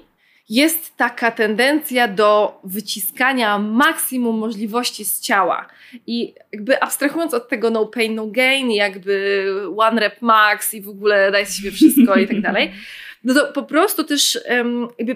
[0.50, 5.68] jest taka tendencja do wyciskania maksimum możliwości z ciała.
[6.08, 9.46] I jakby abstrahując od tego no pain, no gain, jakby
[9.78, 12.72] one rep max i w ogóle daj z siebie wszystko i tak dalej,
[13.24, 14.40] no to po prostu też
[14.98, 15.16] jakby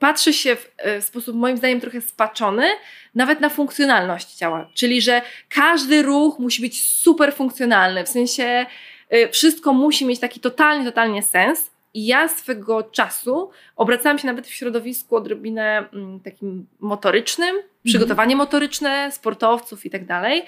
[0.00, 2.66] patrzy się w, e, w sposób moim zdaniem trochę spaczony
[3.14, 4.70] nawet na funkcjonalność ciała.
[4.74, 8.66] Czyli, że każdy ruch musi być super funkcjonalny, w sensie
[9.14, 11.72] y, wszystko musi mieć taki totalnie, totalnie sens.
[11.94, 17.68] I ja swego czasu obracałam się nawet w środowisku odrobinę mm, takim motorycznym, mhm.
[17.84, 20.44] przygotowanie motoryczne sportowców i tak dalej,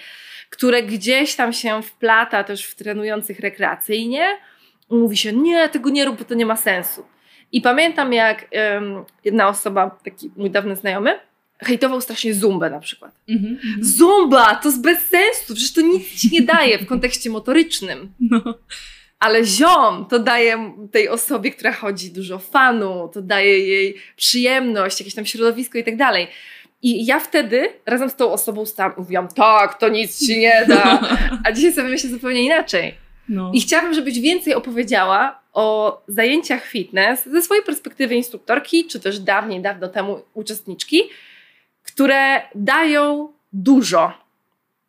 [0.51, 4.27] które gdzieś tam się wplata też w trenujących rekreacyjnie.
[4.91, 7.05] Mówi się, nie, tego nie rób, bo to nie ma sensu.
[7.55, 11.19] I pamiętam, jak um, jedna osoba, taki mój dawny znajomy,
[11.59, 13.15] hejtował strasznie zumbę na przykład.
[13.29, 13.57] Mm -hmm.
[13.81, 14.55] Zumba!
[14.55, 18.13] To jest bez sensu, przecież to nic ci nie daje w kontekście motorycznym.
[18.21, 18.55] No.
[19.19, 25.15] Ale ziom to daje tej osobie, która chodzi dużo fanu, to daje jej przyjemność, jakieś
[25.15, 26.27] tam środowisko i tak dalej.
[26.83, 31.01] I ja wtedy razem z tą osobą stałam, mówiłam, tak, to nic ci nie da.
[31.45, 32.95] A dzisiaj sobie myślę zupełnie inaczej.
[33.29, 33.51] No.
[33.55, 39.63] I chciałabym, żebyś więcej opowiedziała o zajęciach fitness ze swojej perspektywy instruktorki, czy też dawniej,
[39.63, 41.03] dawno temu uczestniczki,
[41.83, 44.13] które dają dużo.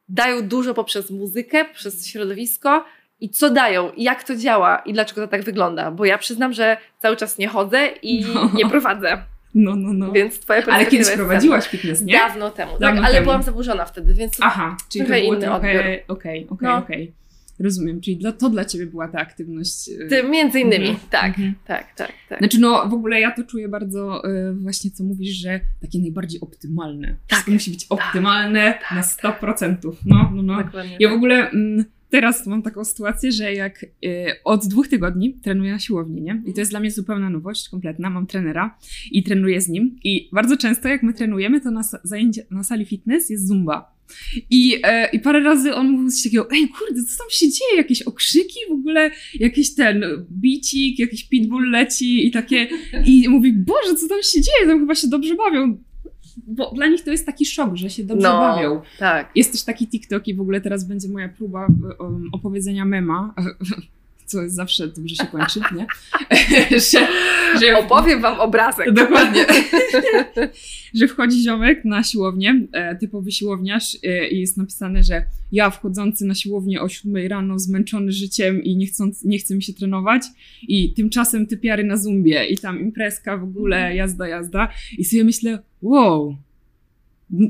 [0.09, 2.85] Dają dużo poprzez muzykę, przez środowisko
[3.21, 5.91] i co dają, i jak to działa, i dlaczego to tak wygląda.
[5.91, 8.51] Bo ja przyznam, że cały czas nie chodzę i no.
[8.53, 9.17] nie prowadzę.
[9.55, 10.11] No, no, no.
[10.11, 12.13] Więc twoja Ale kiedyś prowadziłaś fitness, nie?
[12.13, 13.25] Dawno temu, tak, Dawno tak, ale temu.
[13.25, 16.75] byłam zaburzona wtedy, więc Aha, czyli trochę to było inny trochę, okej, okej, no.
[16.75, 17.13] okej.
[17.59, 19.89] Rozumiem, czyli dla, to dla ciebie była ta aktywność.
[19.89, 21.09] E, Ty, między innymi, mhm.
[21.09, 21.55] tak, mhm.
[21.65, 22.39] tak, tak, tak.
[22.39, 26.41] Znaczy, no w ogóle ja to czuję bardzo y, właśnie, co mówisz, że takie najbardziej
[26.41, 27.15] optymalne.
[27.27, 27.47] Tak.
[27.47, 27.99] Musi być tak.
[27.99, 29.75] optymalne tak, na 100%.
[30.05, 30.63] No, no, no.
[30.63, 31.17] Dokładnie, ja w tak.
[31.17, 31.49] ogóle.
[31.49, 33.87] Mm, teraz mam taką sytuację, że jak y,
[34.43, 36.41] od dwóch tygodni trenuję na siłowni, nie?
[36.45, 38.09] I to jest dla mnie zupełna nowość, kompletna.
[38.09, 38.77] Mam trenera
[39.11, 39.95] i trenuję z nim.
[40.03, 43.94] I bardzo często, jak my trenujemy, to na, zajęcie, na sali fitness jest zumba.
[44.49, 47.77] I, e, I parę razy on mówił coś takiego, ej kurde, co tam się dzieje?
[47.77, 52.67] Jakieś okrzyki w ogóle, jakiś ten bicik, jakiś pitbull leci i takie,
[53.05, 54.67] i mówi, Boże, co tam się dzieje?
[54.67, 55.77] Tam chyba się dobrze bawią
[56.47, 58.81] bo dla nich to jest taki szok, że się dobrze no, bawią.
[58.99, 59.31] Tak.
[59.35, 61.67] Jest też taki TikTok i w ogóle teraz będzie moja próba
[62.31, 63.33] opowiedzenia mema,
[64.25, 65.87] co jest zawsze dobrze się kończy, nie?
[66.91, 67.07] że,
[67.59, 68.93] że opowiem wam obrazek.
[68.93, 69.45] Dokładnie.
[70.99, 76.25] że wchodzi ziomek na siłownię, e, typowy siłowniarz e, i jest napisane, że ja wchodzący
[76.25, 80.21] na siłownię o 7 rano, zmęczony życiem i nie, chcąc, nie chce mi się trenować
[80.67, 83.95] i tymczasem typiary na zumbie i tam imprezka w ogóle, mhm.
[83.95, 86.35] jazda, jazda i sobie myślę, wow,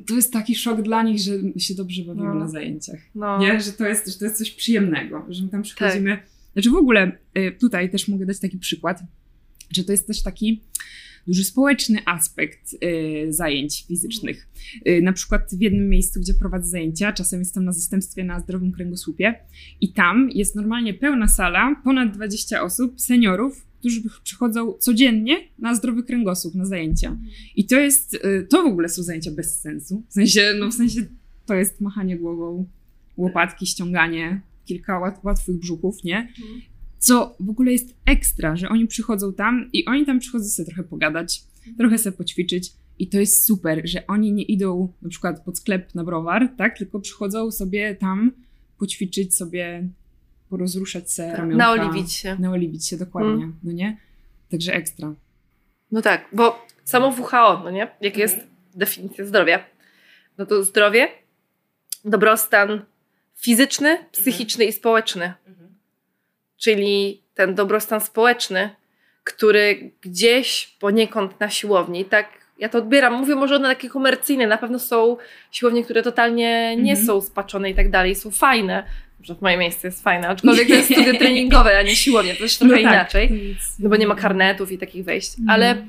[0.07, 2.33] to jest taki szok dla nich, że się dobrze bawimy no.
[2.33, 2.99] na zajęciach.
[3.15, 3.39] No.
[3.39, 3.61] Nie?
[3.61, 6.17] Że, to jest, że to jest coś przyjemnego, że my tam przychodzimy.
[6.17, 6.34] Tak.
[6.55, 9.03] Znaczy w ogóle y, tutaj też mogę dać taki przykład,
[9.71, 10.61] że to jest też taki
[11.27, 14.47] duży społeczny aspekt y, zajęć fizycznych.
[14.87, 18.71] Y, na przykład w jednym miejscu, gdzie prowadzę zajęcia, czasem jestem na zastępstwie na zdrowym
[18.71, 19.35] kręgosłupie
[19.81, 26.03] i tam jest normalnie pełna sala, ponad 20 osób, seniorów, którzy przychodzą codziennie na zdrowy
[26.03, 27.17] kręgosłup, na zajęcia.
[27.55, 28.17] I to jest,
[28.49, 30.03] to w ogóle są zajęcia bez sensu.
[30.09, 31.05] W sensie, no w sensie
[31.45, 32.65] to jest machanie głową,
[33.17, 36.29] łopatki, ściąganie, kilka łatwych brzuchów, nie?
[36.99, 40.83] Co w ogóle jest ekstra, że oni przychodzą tam i oni tam przychodzą sobie trochę
[40.83, 41.43] pogadać,
[41.77, 42.71] trochę sobie poćwiczyć.
[42.99, 46.77] I to jest super, że oni nie idą na przykład pod sklep na browar, tak?
[46.77, 48.31] Tylko przychodzą sobie tam
[48.77, 49.89] poćwiczyć sobie
[50.49, 51.65] porozruszać se tak, ramionka.
[51.65, 52.37] Naoliwić się.
[52.39, 53.55] Naoliwić się, dokładnie, mm.
[53.63, 53.97] no nie?
[54.49, 55.13] Także ekstra.
[55.91, 57.79] No tak, bo samo WHO, no nie?
[57.79, 58.19] Jak mhm.
[58.19, 58.37] jest
[58.75, 59.65] definicja zdrowia?
[60.37, 61.07] No to zdrowie,
[62.05, 62.81] dobrostan
[63.35, 64.09] fizyczny, mhm.
[64.11, 65.33] psychiczny i społeczny.
[65.47, 65.75] Mhm.
[66.57, 68.69] Czyli ten dobrostan społeczny,
[69.23, 72.27] który gdzieś poniekąd na siłowni, tak
[72.59, 73.13] ja to odbieram.
[73.13, 74.47] Mówię może one takie komercyjne.
[74.47, 75.17] Na pewno są
[75.51, 78.83] siłownie, które totalnie nie są spaczone i tak dalej, są fajne,
[79.21, 82.59] że moje miejsce jest fajne, aczkolwiek to jest studio treningowe, a nie siłownia, to jest
[82.59, 85.49] trochę no tak, inaczej, no bo nie ma karnetów i takich wejść, mhm.
[85.49, 85.85] ale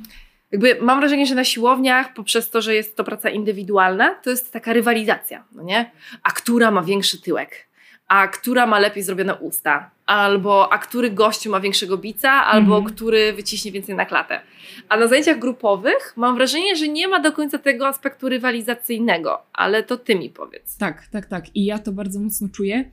[0.52, 4.52] jakby mam wrażenie, że na siłowniach, poprzez to, że jest to praca indywidualna, to jest
[4.52, 5.90] taka rywalizacja, no nie?
[6.22, 7.66] A która ma większy tyłek?
[8.08, 9.90] A która ma lepiej zrobione usta?
[10.06, 12.30] Albo a który gościu ma większego bica?
[12.30, 12.94] Albo mhm.
[12.94, 14.40] który wyciśnie więcej na klatę?
[14.88, 19.82] A na zajęciach grupowych mam wrażenie, że nie ma do końca tego aspektu rywalizacyjnego, ale
[19.82, 20.76] to ty mi powiedz.
[20.78, 21.56] Tak, tak, tak.
[21.56, 22.90] I ja to bardzo mocno czuję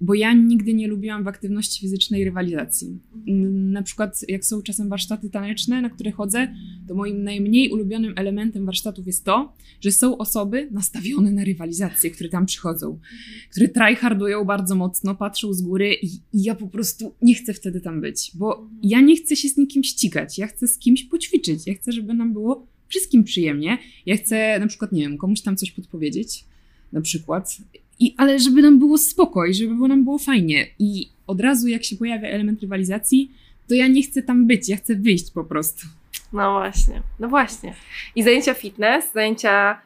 [0.00, 2.98] bo ja nigdy nie lubiłam w aktywności fizycznej rywalizacji.
[3.52, 6.54] Na przykład, jak są czasem warsztaty taneczne, na które chodzę,
[6.88, 12.28] to moim najmniej ulubionym elementem warsztatów jest to, że są osoby nastawione na rywalizację, które
[12.28, 12.98] tam przychodzą,
[13.50, 17.80] które tryhardują bardzo mocno, patrzą z góry i, i ja po prostu nie chcę wtedy
[17.80, 21.66] tam być, bo ja nie chcę się z nikim ścigać, ja chcę z kimś poćwiczyć,
[21.66, 25.56] ja chcę, żeby nam było wszystkim przyjemnie, ja chcę na przykład, nie wiem, komuś tam
[25.56, 26.44] coś podpowiedzieć,
[26.92, 27.58] na przykład
[28.00, 30.66] i, ale żeby nam było spokoj, żeby nam było fajnie.
[30.78, 33.30] I od razu jak się pojawia element rywalizacji,
[33.68, 35.86] to ja nie chcę tam być, ja chcę wyjść po prostu.
[36.32, 37.74] No właśnie, no właśnie.
[38.16, 39.80] I zajęcia fitness, zajęcia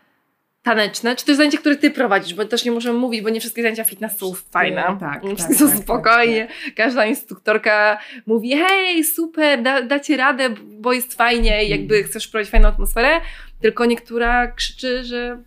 [0.63, 3.63] taneczne, czy też zajęcia, które ty prowadzisz, bo też nie możemy mówić, bo nie wszystkie
[3.63, 4.97] zajęcia fitness są fajne.
[5.01, 6.49] tak, nie tak, wszystkie są tak, spokojnie.
[6.77, 12.09] Każda instruktorka mówi, hej, super, da, dacie radę, bo jest fajnie, jakby Mm.
[12.09, 13.21] chcesz prowadzić fajną atmosferę,
[13.61, 15.43] tylko niektóra krzyczy, że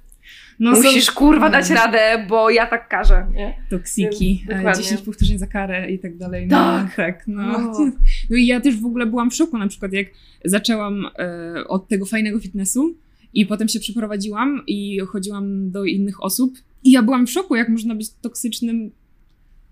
[0.60, 1.84] No, są musisz kurwa dać Mm.
[1.84, 3.54] radę, bo ja tak każę, nie?
[3.70, 4.84] toksiki, dokładnie.
[4.84, 6.48] 10 powtórzeń za karę i tak dalej.
[6.48, 6.96] No, Tak.
[6.96, 7.24] tak.
[7.28, 7.44] No.
[7.44, 7.74] No.
[8.30, 10.08] no i ja też w ogóle byłam w szoku, na przykład jak
[10.46, 12.96] zaczęłam e, od tego fajnego fitnessu
[13.34, 17.70] i potem się przeprowadziłam i chodziłam do innych osób i ja byłam w szoku, jak
[17.70, 18.92] można być toksycznym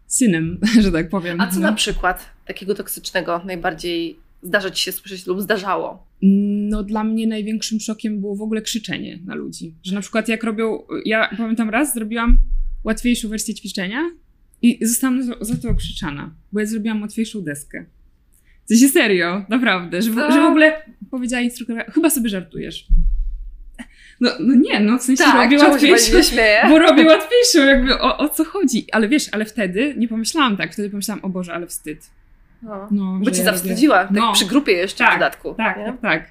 [0.08, 1.42] synem, że tak powiem.
[1.42, 1.62] A co no.
[1.62, 6.11] na przykład takiego toksycznego najbardziej zdarza ci się słyszeć lub zdarzało?
[6.22, 9.76] No dla mnie największym szokiem było w ogóle krzyczenie na ludzi.
[9.84, 12.38] Że na przykład jak robią, ja pamiętam raz zrobiłam
[12.84, 14.12] łatwiejszą wersję ćwiczenia
[14.62, 17.86] i zostałam za, to okrzyczana, bo ja zrobiłam łatwiejszą deskę.
[18.66, 20.32] W sensie serio, naprawdę, że w, Co?
[20.32, 20.82] że w ogóle
[21.12, 22.88] powiedziała instruktorka, chyba sobie żartujesz.
[24.20, 26.36] No, no nie, no w sensie robię czemu się łatwiejszą,
[26.70, 28.86] bo robię łatwiejszą, jakby o, o co chodzi.
[28.92, 32.10] Ale wiesz, ale wtedy nie pomyślałam tak, wtedy pomyślałam, o Boże, ale wstyd.
[32.64, 32.88] No.
[32.92, 34.34] No, Bo cię ja zawstydziła, tak No.
[34.34, 35.54] przy grupie jeszcze w Tak, dodatku.
[35.54, 35.86] Tak, nie?
[35.86, 36.30] tak, tak.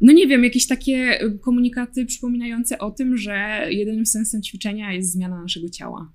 [0.00, 5.12] No nie wiem, jakieś takie y, komunikaty przypominające o tym, że jedynym sensem ćwiczenia jest
[5.12, 6.08] zmiana naszego ciała.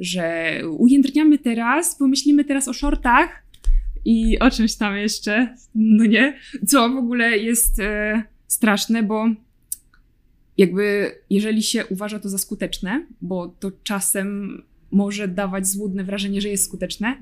[0.00, 3.42] Że ujędrniamy teraz, pomyślimy teraz o shortach
[4.04, 6.38] i o czymś tam jeszcze, no nie?
[6.66, 9.26] Co w ogóle jest e, straszne, bo
[10.58, 16.48] jakby jeżeli się uważa to za skuteczne, bo to czasem może dawać złudne wrażenie, że
[16.48, 17.16] jest skuteczne,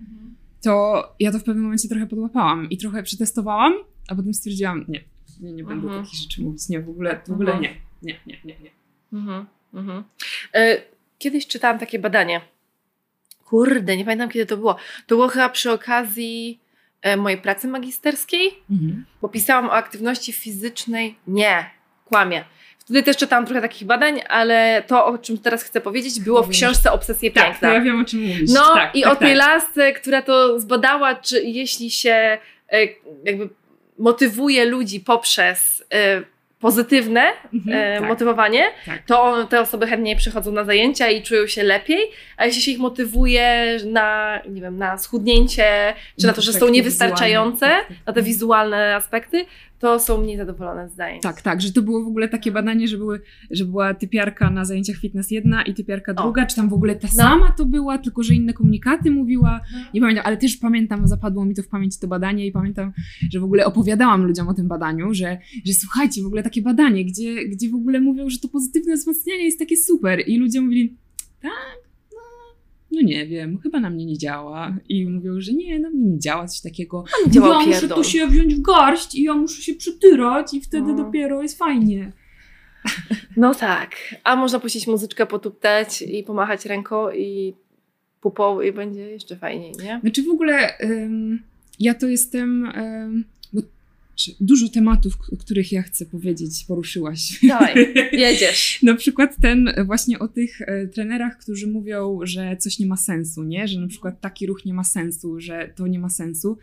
[0.64, 3.72] to ja to w pewnym momencie trochę podłapałam i trochę przetestowałam,
[4.08, 5.04] a potem stwierdziłam, nie,
[5.40, 6.04] nie, nie będę Mhm.
[6.04, 7.62] takich rzeczy mówić, nie, w ogóle, w ogóle Mhm.
[7.62, 8.70] nie, nie, nie, nie, nie.
[9.12, 10.04] Mhm, mhm.
[10.54, 10.82] E,
[11.18, 12.40] Kiedyś czytałam takie badanie.
[13.44, 14.76] Kurde, nie pamiętam kiedy to było.
[15.06, 16.60] To było chyba przy okazji
[17.02, 19.04] e, mojej pracy magisterskiej, Mhm.
[19.22, 21.14] bo pisałam o aktywności fizycznej.
[21.26, 21.70] Nie,
[22.04, 22.44] kłamie.
[22.84, 26.48] Wtedy też czytałam trochę takich badań, ale to, o czym teraz chcę powiedzieć, było w
[26.48, 27.72] książce Obsesje Tak, to Piękna.
[27.74, 28.50] ja wiem o czym mówisz.
[28.54, 29.48] No tak, i tak, o tej tak.
[29.48, 32.38] lasce, która to zbadała, czy jeśli się
[32.72, 32.78] e,
[33.24, 33.48] jakby
[33.98, 36.22] motywuje ludzi poprzez e,
[36.60, 37.22] pozytywne
[37.54, 39.02] Mhm, e, tak, motywowanie, tak.
[39.06, 42.78] to te osoby chętniej przychodzą na zajęcia i czują się lepiej, a jeśli się ich
[42.78, 47.96] motywuje na, nie wiem, na schudnięcie, czy na to, że są niewystarczające, tak, tak.
[48.06, 49.46] na te wizualne aspekty,
[49.84, 51.22] to są mniej zadowolone z zajęć.
[51.22, 53.20] Tak, tak, że to było w ogóle takie badanie, że, były,
[53.50, 56.22] że była typiarka na zajęciach fitness jedna i typiarka O.
[56.22, 57.14] druga, czy tam w ogóle ta No.
[57.14, 59.60] sama to była, tylko że inne komunikaty mówiła.
[59.94, 62.92] Nie pamiętam, ale też pamiętam, zapadło mi to w pamięci to badanie i pamiętam,
[63.32, 67.04] że w ogóle opowiadałam ludziom o tym badaniu, że, że słuchajcie, w ogóle takie badanie,
[67.04, 70.96] gdzie, gdzie w ogóle mówią, że to pozytywne wzmacnianie jest takie super i ludzie mówili,
[71.42, 71.83] tak,
[72.94, 76.18] no, nie wiem, chyba na mnie nie działa i mówią, że nie, na mnie nie
[76.18, 77.04] działa coś takiego.
[77.26, 77.98] nie działał ja muszę pierdol.
[77.98, 80.96] to się wziąć w garść i ja muszę się przytyrać i wtedy No.
[80.96, 82.12] dopiero jest fajnie.
[83.36, 83.90] No tak.
[84.24, 87.54] A można puścić muzyczkę, potuptać i pomachać ręką i
[88.20, 89.98] pupą i będzie jeszcze fajniej, nie?
[90.02, 91.42] Znaczy w ogóle ym,
[91.80, 92.64] ja to jestem.
[92.76, 93.24] Ym,
[94.40, 97.40] dużo tematów, o których ja chcę powiedzieć, poruszyłaś.
[97.48, 98.82] Dawaj, jedziesz.
[98.82, 102.96] Na przykład ten e, właśnie o tych e, trenerach, którzy mówią, że coś nie ma
[102.96, 103.68] sensu, nie?
[103.68, 106.58] Że na przykład taki ruch nie ma sensu, że to nie ma sensu,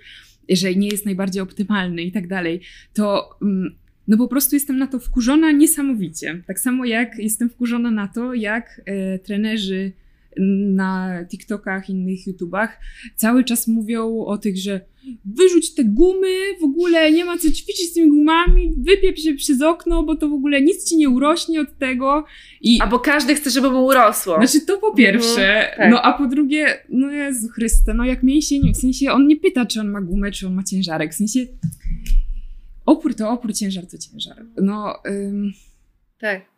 [0.50, 2.62] że nie jest najbardziej optymalny i tak dalej.
[2.94, 3.76] To mm,
[4.08, 6.44] no po prostu jestem na to wkurzona niesamowicie.
[6.48, 9.92] Tak samo jak jestem wkurzona na to, jak e, trenerzy
[10.74, 12.80] na TikTokach, innych YouTubach
[13.16, 14.82] cały czas mówią o tych, że
[15.26, 16.28] wyrzuć te gumy,
[16.62, 20.30] w ogóle nie ma co ćwiczyć z tymi gumami, wypiep się przez okno, bo to
[20.30, 22.26] w ogóle nic ci nie urośnie od tego.
[22.62, 24.36] I A bo każdy chce, żeby mu urosło.
[24.36, 25.92] znaczy to po pierwsze, Mhm, tak.
[25.92, 29.66] no a po drugie, no Jezu Chryste, no jak mięsień, w sensie on nie pyta,
[29.66, 31.40] czy on ma gumę, czy on ma ciężarek, w sensie
[32.86, 34.46] opór to opór, ciężar to ciężar.
[34.62, 35.52] No, ym,
[36.20, 36.51] Tak.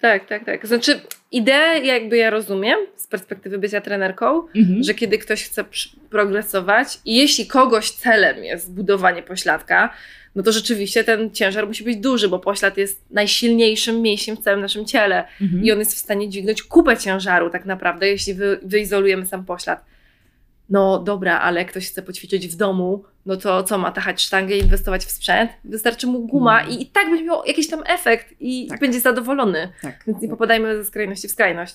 [0.00, 0.66] Tak, tak, tak.
[0.66, 1.00] Znaczy,
[1.32, 4.82] ideę jakby ja rozumiem z perspektywy bycia trenerką, mhm.
[4.82, 5.64] że kiedy ktoś chce
[6.10, 9.94] progresować i jeśli kogoś celem jest zbudowanie pośladka,
[10.34, 14.60] no to rzeczywiście ten ciężar musi być duży, bo poślad jest najsilniejszym mięsiem w całym
[14.60, 15.64] naszym ciele Mhm.
[15.64, 19.84] i on jest w stanie dźwignąć kupę ciężaru tak naprawdę, jeśli wy, wyizolujemy sam poślad.
[20.70, 24.60] No dobra, ale ktoś chce poćwiczyć w domu, no to co, ma tachać sztangę i
[24.60, 25.50] inwestować w sprzęt?
[25.64, 26.78] Wystarczy mu guma Mhm.
[26.78, 28.80] i, i tak będzie miał jakiś tam efekt i Tak.
[28.80, 29.68] będzie zadowolony.
[29.82, 30.04] tak.
[30.06, 31.74] Więc nie popadajmy ze skrajności w skrajność.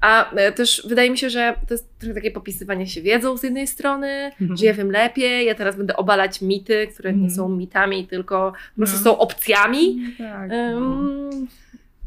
[0.00, 3.42] A e, też wydaje mi się, że to jest trochę takie popisywanie się wiedzą z
[3.42, 4.08] jednej strony,
[4.40, 4.56] Mhm.
[4.56, 7.34] że ja wiem lepiej, ja teraz będę obalać mity, które nie Mhm.
[7.36, 9.02] są mitami, tylko po prostu No.
[9.04, 9.96] są opcjami.
[10.18, 10.50] No tak.
[10.50, 10.56] no.
[10.56, 11.48] Ym,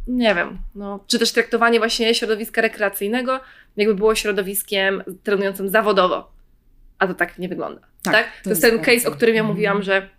[0.08, 0.58] nie wiem.
[0.75, 0.99] No.
[1.08, 3.39] Czy też traktowanie właśnie środowiska rekreacyjnego
[3.78, 6.32] jakby było środowiskiem trenującym zawodowo.
[6.99, 7.82] A to tak nie wygląda.
[8.03, 8.28] Tak?
[8.43, 9.55] To, jest ten case, o którym ja Mhm.
[9.55, 10.09] mówiłam, że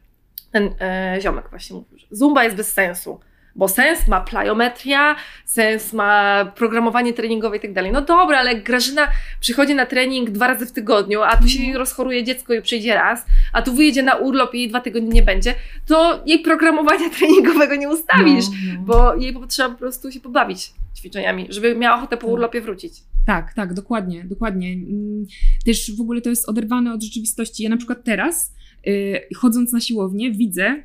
[0.52, 3.20] ten e, ziomek właśnie mówił, że zumba jest bez sensu.
[3.56, 7.92] Bo sens ma plyometria, sens ma programowanie treningowe i tak dalej.
[7.92, 9.08] No dobra, ale Grażyna
[9.40, 11.76] przychodzi na trening dwa razy w tygodniu, a tu się Mhm.
[11.76, 15.22] rozchoruje dziecko i przyjdzie raz, a tu wyjedzie na urlop i jej dwa tygodnie nie
[15.22, 15.54] będzie,
[15.86, 18.80] to jej programowania treningowego nie ustawisz, No, no.
[18.80, 22.30] bo jej trzeba po prostu się pobawić ćwiczeniami, żeby miała ochotę po Tak.
[22.32, 22.92] urlopie wrócić.
[23.26, 24.72] Tak, tak, dokładnie, dokładnie.
[24.72, 25.26] Mm,
[25.64, 27.62] Też w ogóle to jest oderwane od rzeczywistości.
[27.62, 28.52] Ja na przykład teraz,
[28.86, 30.82] y, chodząc na siłownię, widzę,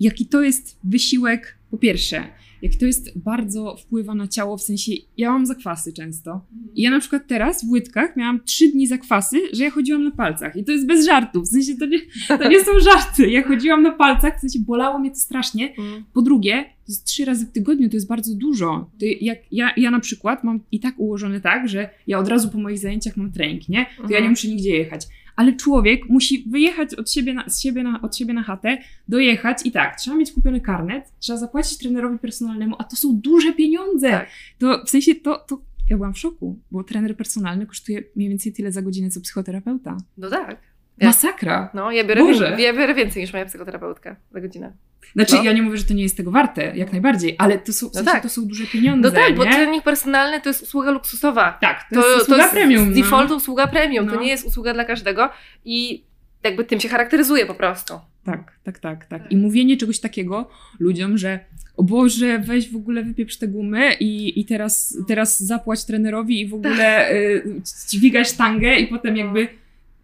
[0.00, 2.24] jaki to jest wysiłek, po pierwsze,
[2.62, 6.40] jaki to jest bardzo wpływa na ciało, w sensie, ja mam zakwasy często.
[6.74, 10.10] I ja na przykład teraz w łydkach miałam trzy dni zakwasy, że ja chodziłam na
[10.10, 10.56] palcach.
[10.56, 11.98] I to jest bez żartów, w sensie to nie,
[12.28, 13.30] to nie są żarty.
[13.30, 15.74] Ja chodziłam na palcach, w sensie bolało mnie to strasznie.
[15.78, 16.04] Mm.
[16.12, 18.90] Po drugie, to jest trzy razy w tygodniu, to jest bardzo dużo.
[19.00, 22.48] To jak ja, ja na przykład mam i tak ułożone tak, że ja od razu
[22.50, 23.86] po moich zajęciach mam trening, nie?
[23.96, 24.22] To ja Mhm.
[24.24, 25.06] nie muszę nigdzie jechać.
[25.36, 28.78] Ale człowiek musi wyjechać od siebie, na, z siebie na, od siebie na chatę,
[29.08, 33.52] dojechać i tak, trzeba mieć kupiony karnet, trzeba zapłacić trenerowi personalnemu, a to są duże
[33.52, 34.10] pieniądze.
[34.10, 34.28] Tak.
[34.58, 38.52] To w sensie to, to ja byłam w szoku, bo trener personalny kosztuje mniej więcej
[38.52, 39.96] tyle za godzinę, co psychoterapeuta.
[40.18, 40.71] No tak.
[41.00, 41.70] Masakra.
[41.74, 42.56] No, ja biorę, Boże.
[42.58, 44.72] ja biorę więcej niż moja psychoterapeutka za godzinę.
[45.14, 45.42] Znaczy, No.
[45.42, 47.92] ja nie mówię, że to nie jest tego warte, jak najbardziej, ale to są, w
[47.92, 48.22] No sensie, tak.
[48.22, 49.52] to są duże pieniądze, No tak, bo nie?
[49.52, 51.58] trening personalny to jest usługa luksusowa.
[51.60, 52.84] Tak, to, To, jest to usługa jest premium.
[52.84, 53.02] z no.
[53.02, 54.08] defaultu usługa premium.
[54.08, 54.20] To No.
[54.20, 55.28] nie jest usługa dla każdego
[55.64, 56.04] i
[56.44, 57.94] jakby tym się charakteryzuje po prostu.
[58.24, 59.32] Tak, tak, tak, tak.
[59.32, 61.40] I mówienie czegoś takiego ludziom, że
[61.76, 66.48] o Boże, weź w ogóle wypieprz te gumy i, i teraz, teraz zapłać trenerowi i
[66.48, 67.44] w ogóle y,
[67.90, 69.48] dźwigaj sztangę i potem jakby,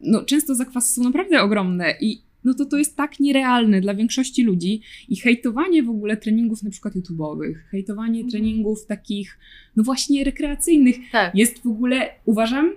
[0.01, 4.43] no często zakwasy są naprawdę ogromne i no to to jest tak nierealne dla większości
[4.43, 8.31] ludzi i hejtowanie w ogóle treningów na przykład YouTube'owych, hejtowanie Mhm.
[8.31, 9.39] treningów takich,
[9.77, 11.35] no właśnie rekreacyjnych Tak.
[11.35, 12.73] jest w ogóle, uważam,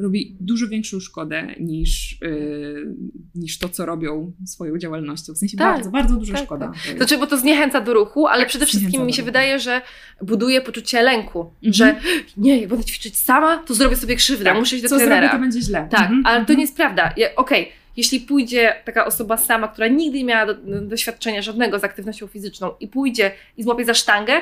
[0.00, 2.94] robi dużo większą szkodę niż, yy,
[3.34, 5.32] niż to, co robią swoją działalnością.
[5.32, 6.72] W sensie Tak, bardzo, bardzo duża tak, szkoda.
[6.90, 9.80] To znaczy, bo to zniechęca do ruchu, ale Tak, przede wszystkim mi się wydaje, że
[10.22, 11.72] buduje poczucie lęku, Mhm.
[11.74, 11.94] że
[12.36, 15.20] nie, jak będę ćwiczyć sama, to zrobię sobie krzywdę, Tak, muszę iść do co trenera.
[15.20, 15.88] zrobię, to będzie źle.
[15.90, 16.56] Tak, Mhm, ale to mhm.
[16.58, 17.12] nie jest prawda.
[17.16, 21.84] Ja- Okej, jeśli pójdzie taka osoba sama, która nigdy nie miała do, doświadczenia żadnego z
[21.84, 24.32] aktywnością fizyczną i pójdzie i złapie za sztangę,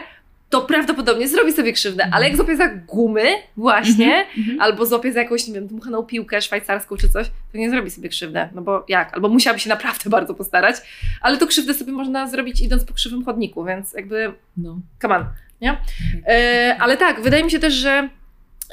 [0.51, 2.15] to prawdopodobnie zrobi sobie krzywdę, Mhm.
[2.15, 3.25] ale jak złapie za gumy
[3.57, 4.61] właśnie, Mhm, mhm.
[4.61, 8.09] albo złapie za jakąś, nie wiem, dmuchaną piłkę szwajcarską czy coś, to nie zrobi sobie
[8.09, 9.15] krzywdę, no bo jak?
[9.15, 10.77] Albo musiałaby się naprawdę bardzo postarać,
[11.21, 14.79] ale to krzywdę sobie można zrobić idąc po krzywym chodniku, więc jakby No.
[15.03, 15.25] come on,
[15.61, 15.77] nie?
[16.27, 18.09] E, ale tak, wydaje mi się też, że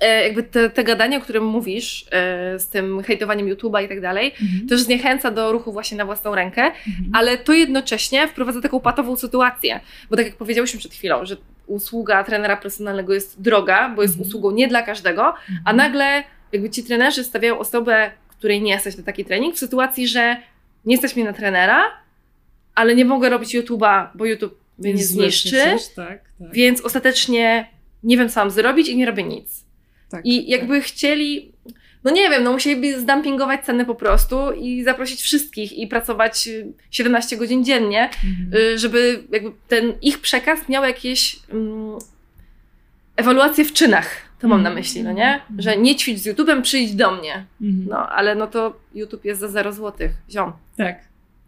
[0.01, 4.01] e, jakby te, te gadanie, o którym mówisz, e, z tym hejtowaniem YouTube'a i tak
[4.01, 4.67] dalej, Mhm.
[4.67, 7.11] też zniechęca do ruchu właśnie na własną rękę, Mhm.
[7.13, 11.37] ale to jednocześnie wprowadza taką patową sytuację, bo tak jak powiedziałyśmy przed chwilą, że
[11.67, 14.27] usługa trenera personalnego jest droga, bo jest Mhm.
[14.29, 15.77] usługą nie dla każdego, a Mhm.
[15.77, 20.37] nagle jakby ci trenerzy stawiają osobę, której nie jesteś na taki trening, w sytuacji, że
[20.85, 21.83] nie stać mnie na trenera,
[22.75, 27.67] ale nie mogę robić YouTube'a, bo YouTube mnie nie zniszczy, przecież, tak, tak, więc ostatecznie
[28.03, 29.65] nie wiem, co mam zrobić i nie robię nic.
[30.09, 31.51] tak, I jakby chcieli,
[32.05, 36.73] no nie wiem, no musieliby zdumpingować ceny po prostu i zaprosić wszystkich i pracować y,
[36.91, 38.09] 17 godzin dziennie.
[38.23, 38.63] Mhm.
[38.73, 41.99] y, żeby jakby ten ich przekaz miał jakieś um,
[43.15, 44.09] ewaluacje w czynach.
[44.39, 44.75] To mam na Mhm.
[44.75, 45.33] myśli, no nie?
[45.33, 45.61] Mhm.
[45.61, 47.45] Że nie ćwicz z YouTube'em, przyjdź do mnie.
[47.61, 47.87] Mhm.
[47.89, 50.99] No, ale no to YouTube jest za 0 złotych, ziom, Tak.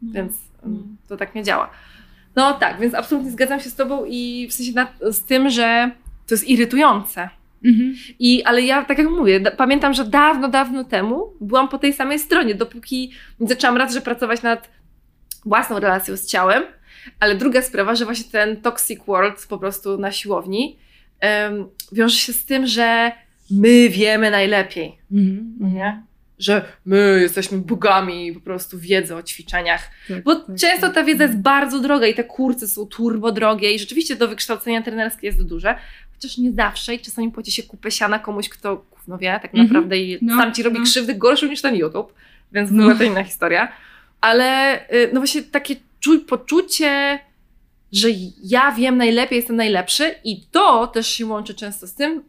[0.02, 0.34] więc
[0.64, 0.70] No.
[0.70, 1.70] um, to tak nie działa.
[2.36, 5.92] No tak, więc absolutnie zgadzam się z Tobą i w sensie na, z tym, że
[6.28, 7.30] to jest irytujące.
[7.66, 7.96] Mhm.
[8.20, 11.94] I, ale ja, tak jak mówię, da, pamiętam, że dawno, dawno temu byłam po tej
[11.94, 14.70] samej stronie, dopóki zaczęłam raz, że pracować nad
[15.46, 16.64] własną relacją z ciałem,
[17.20, 20.78] ale druga sprawa, że właśnie ten toxic world po prostu na siłowni
[21.20, 23.12] em, wiąże się z tym, że
[23.52, 25.56] my wiemy najlepiej, Mhm.
[25.74, 26.04] nie?
[26.40, 29.90] Że my jesteśmy bogami po prostu wiedzy o ćwiczeniach.
[30.08, 30.96] Tak, Bo tak, często tak.
[30.96, 34.82] ta wiedza jest bardzo droga i te kursy są turbo drogie i rzeczywiście do wykształcenia
[34.82, 35.76] trenerskie jest duże,
[36.16, 39.68] chociaż nie zawsze i czasami płaci się kupę siana komuś, kto gówno wie tak Mhm.
[39.68, 40.84] naprawdę i No, sam ci robi no.
[40.86, 42.14] krzywdy gorszą niż ten YouTube,
[42.52, 42.96] więc No.
[42.96, 43.72] to inna historia.
[44.22, 47.20] Ale y, no właśnie takie czuj, poczucie,
[47.92, 48.08] że
[48.44, 52.24] ja wiem najlepiej, jestem najlepszy i to też się łączy często z tym,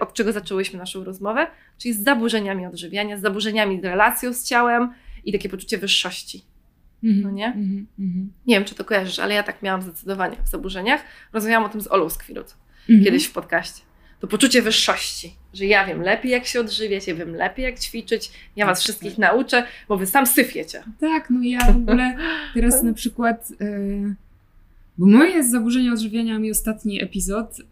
[0.00, 1.46] od czego zaczęłyśmy naszą rozmowę,
[1.78, 4.92] czyli z zaburzeniami odżywiania, z zaburzeniami relacją z ciałem
[5.24, 6.44] i takie poczucie wyższości.
[7.04, 7.22] Mhm.
[7.22, 7.46] no nie?
[7.46, 7.86] Mhm.
[7.98, 8.32] Mhm.
[8.46, 11.00] Nie wiem, czy to kojarzysz, ale ja tak miałam zdecydowanie w zaburzeniach.
[11.32, 12.56] Rozmawiałam o tym z Olą Skwilut
[12.88, 13.04] Mhm.
[13.04, 13.82] kiedyś w podcaście.
[14.20, 18.30] To poczucie wyższości, że ja wiem lepiej, jak się odżywiać, ja wiem lepiej, jak ćwiczyć,
[18.56, 20.82] ja was Tak, wszystkich nauczę, bo wy sam syfiecie.
[21.00, 22.16] Tak, no ja w ogóle
[22.54, 24.14] teraz na przykład e,
[24.98, 27.64] Bo moje zaburzenia odżywiania mi ostatni epizod, y,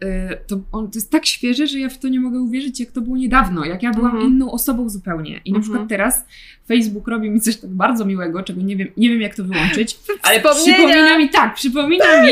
[0.47, 3.01] to, on, to jest tak świeże, że ja w to nie mogę uwierzyć, jak to
[3.01, 4.31] było niedawno, jak ja byłam Mhm.
[4.33, 5.41] inną osobą zupełnie.
[5.45, 5.61] I na Mhm.
[5.63, 6.25] przykład teraz
[6.67, 9.97] Facebook robi mi coś tak bardzo miłego, czego nie wiem, nie wiem jak to wyłączyć,
[10.23, 12.29] ale przypomina mi, tak, przypomina mi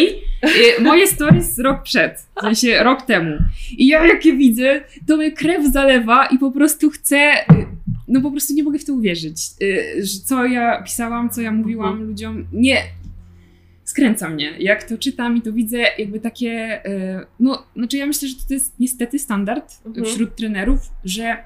[0.79, 3.37] y, moje stories rok przed, w sensie rok temu.
[3.77, 7.17] I ja jak je widzę, to mnie krew zalewa i po prostu chcę,
[7.51, 7.65] y,
[8.07, 9.37] no po prostu nie mogę w to uwierzyć,
[10.03, 12.07] że co ja pisałam, co ja mówiłam Mhm.
[12.09, 12.77] ludziom, nie,
[13.85, 14.53] skręca mnie.
[14.59, 18.53] Jak to czytam i to widzę jakby takie, y, no, znaczy ja myślę, że to
[18.53, 20.05] jest niestety standard Mhm.
[20.05, 21.37] wśród trenerów, że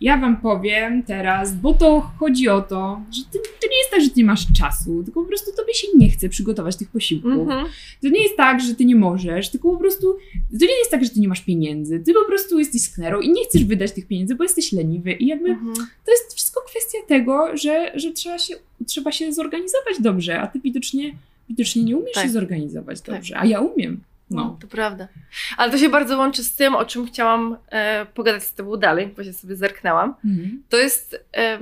[0.00, 4.00] ja wam powiem teraz, bo to chodzi o to, że ty, to nie jest tak,
[4.02, 7.32] że ty nie masz czasu, tylko po prostu tobie się nie chce przygotować tych posiłków.
[7.32, 7.66] Mhm.
[8.02, 10.16] To nie jest tak, że ty nie możesz, tylko po prostu
[10.60, 12.00] to nie jest tak, że ty nie masz pieniędzy.
[12.00, 15.26] Ty po prostu jesteś sknerą i nie chcesz wydać tych pieniędzy, bo jesteś leniwy i
[15.26, 15.74] jakby Mhm.
[16.04, 18.54] to jest wszystko kwestia tego, że, że trzeba, się,
[18.86, 21.14] trzeba się zorganizować dobrze, a ty widocznie,
[21.48, 22.24] widocznie nie umiesz Tak.
[22.24, 23.14] się zorganizować Tak.
[23.14, 24.00] dobrze, a ja umiem.
[24.30, 24.58] No, No.
[24.60, 25.08] to prawda.
[25.56, 29.06] Ale to się bardzo łączy z tym, o czym chciałam e, pogadać z Tobą dalej,
[29.06, 30.14] bo się sobie zerknęłam.
[30.24, 30.62] Mhm.
[30.68, 31.58] To jest e,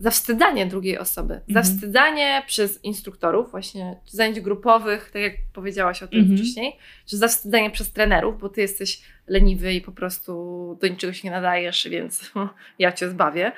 [0.00, 1.34] zawstydzanie drugiej osoby.
[1.34, 1.64] Mhm.
[1.64, 6.38] Zawstydzanie przez instruktorów, właśnie czy zajęć grupowych, tak jak powiedziałaś o tym Mhm.
[6.38, 6.76] wcześniej,
[7.06, 10.32] czy zawstydzanie przez trenerów, bo Ty jesteś leniwy i po prostu
[10.80, 12.30] do niczego się nie nadajesz, więc
[12.78, 13.52] ja Cię zbawię.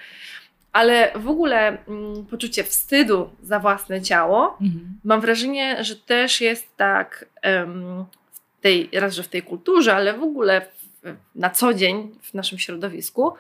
[0.77, 5.01] Ale w ogóle mm, poczucie wstydu za własne ciało Mhm.
[5.05, 10.15] mam wrażenie, że też jest tak em, w tej, raz, że w tej kulturze, ale
[10.19, 13.33] w ogóle w, na co dzień w naszym środowisku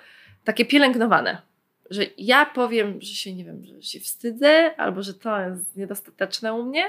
[0.45, 1.43] takie pielęgnowane.
[1.91, 6.55] Że ja powiem, że się nie wiem, że się wstydzę, albo że to jest niedostateczne
[6.55, 6.85] u mnie,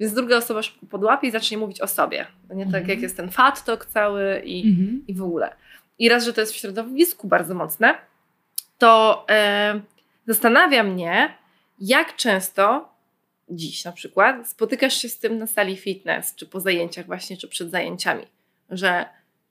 [0.00, 2.26] więc druga osoba szybko podłapie i zacznie mówić o sobie.
[2.54, 2.88] Nie tak Mhm.
[2.88, 5.04] jak jest ten fat talk cały i, Mhm.
[5.08, 5.54] i w ogóle.
[5.98, 7.94] I raz, że to jest w środowisku bardzo mocne,
[8.78, 9.80] to e,
[10.26, 11.34] zastanawia mnie,
[11.78, 12.88] jak często
[13.50, 17.48] dziś na przykład spotykasz się z tym na sali fitness, czy po zajęciach właśnie, czy
[17.48, 18.24] przed zajęciami,
[18.70, 19.06] że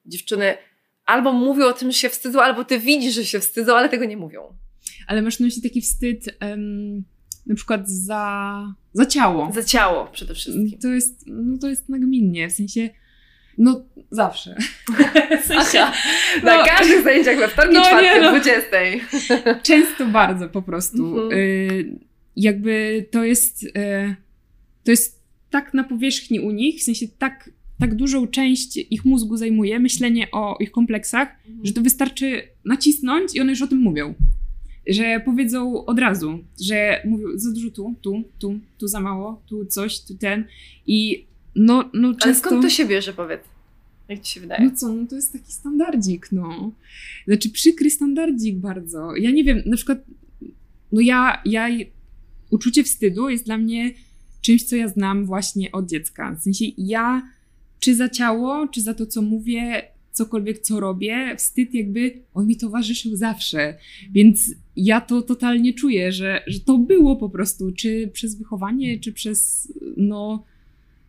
[0.05, 0.57] dziewczyny
[1.05, 4.05] albo mówią o tym, że się wstydzą, albo ty widzisz, że się wstydzą, ale tego
[4.05, 4.53] nie mówią.
[5.07, 7.03] Ale masz na myśli taki wstyd em,
[7.45, 9.51] na przykład za, za ciało.
[9.53, 10.79] Za ciało przede wszystkim.
[10.79, 12.89] To jest, no to jest nagminnie, w sensie,
[13.57, 14.55] no zawsze.
[15.43, 15.79] w sensie,
[16.43, 18.29] na no, każdych zajęciach we wtorki, No nie, czwartki, no.
[18.29, 18.67] 20.
[19.63, 21.07] Często bardzo po prostu.
[21.07, 21.31] Mhm.
[21.31, 21.99] Y,
[22.35, 24.15] jakby to jest, y,
[24.83, 27.49] to jest tak na powierzchni u nich, w sensie tak,
[27.79, 33.41] tak dużą część ich mózgu zajmuje myślenie o ich kompleksach, że to wystarczy nacisnąć i
[33.41, 34.13] one już o tym mówią.
[34.87, 39.65] Że powiedzą od razu, że mówią za dużo tu, tu, tu, tu za mało, tu
[39.65, 40.45] coś, tu ten.
[40.87, 41.25] I
[41.55, 42.25] no, no często...
[42.25, 43.41] Ale skąd to się bierze, powiedz?
[44.09, 44.63] Jak ci się wydaje?
[44.63, 46.71] No co, no to jest taki standardzik, no.
[47.27, 49.15] Znaczy przykry standardzik bardzo.
[49.15, 49.99] Ja nie wiem, na przykład,
[50.91, 51.67] no ja, ja,
[52.49, 53.93] uczucie wstydu jest dla mnie
[54.41, 56.35] czymś, co ja znam właśnie od dziecka.
[56.35, 57.29] W sensie ja,
[57.79, 62.57] czy za ciało, czy za to, co mówię, cokolwiek, co robię, wstyd jakby, on mi
[62.57, 63.77] towarzyszył zawsze.
[64.11, 69.13] Więc ja to totalnie czuję, że, że to było po prostu, czy przez wychowanie, czy
[69.13, 70.43] przez, no,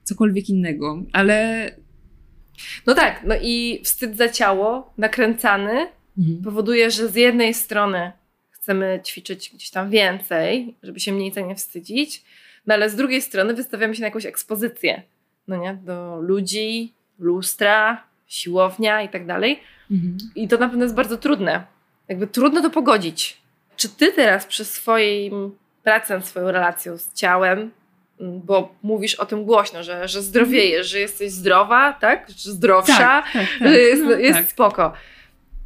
[0.07, 1.03] cokolwiek innego.
[1.13, 1.71] Ale
[2.87, 5.87] No tak, no i wstyd za ciało, nakręcany,
[6.45, 8.13] powoduje, że z jednej strony
[8.51, 12.25] chcemy ćwiczyć gdzieś tam więcej, żeby się mniej za nie wstydzić,
[12.67, 15.03] no ale z drugiej strony wystawiamy się na jakąś ekspozycję,
[15.49, 19.61] no nie, do ludzi, lustra, siłownia i tak dalej.
[19.91, 20.19] Mhm.
[20.35, 21.65] I to na pewno jest bardzo trudne.
[22.09, 23.41] Jakby trudno to pogodzić.
[23.77, 25.53] Czy ty teraz przy swoim
[25.83, 27.71] pracy nad swoją relacją z ciałem,
[28.21, 32.31] bo mówisz o tym głośno, że, że zdrowiejesz, że jesteś zdrowa, tak?
[32.37, 33.69] Że zdrowsza, Tak, tak, tak.
[33.69, 34.49] że jest, No, jest tak.
[34.51, 34.93] spoko.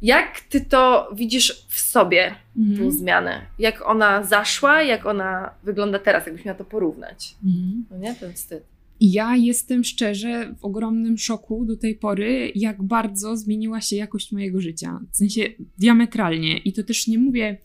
[0.01, 2.91] Jak ty to widzisz w sobie, tą Mhm.
[2.91, 3.41] zmianę?
[3.59, 7.35] Jak ona zaszła, jak ona wygląda teraz, jakbyś miała to porównać?
[7.45, 7.85] Mhm.
[7.91, 8.63] No nie, ten wstyd.
[9.01, 14.61] Ja jestem szczerze w ogromnym szoku do tej pory, jak bardzo zmieniła się jakość mojego
[14.61, 14.99] życia.
[15.11, 15.41] W sensie
[15.77, 16.57] diametralnie.
[16.57, 17.57] I to też nie mówię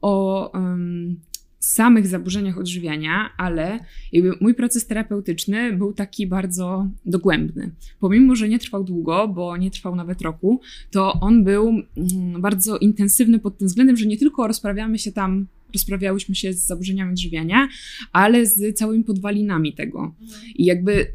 [0.00, 1.20] o em,
[1.58, 3.78] samych zaburzeniach odżywiania, ale
[4.40, 7.70] mój proces terapeutyczny był taki bardzo dogłębny.
[8.00, 12.78] Pomimo, że nie trwał długo, bo nie trwał nawet roku, to on był mm, bardzo
[12.78, 17.68] intensywny pod tym względem, że nie tylko rozprawiamy się tam, rozprawiałyśmy się z zaburzeniami odżywiania,
[18.12, 20.14] ale z całymi podwalinami tego.
[20.54, 21.06] I jakby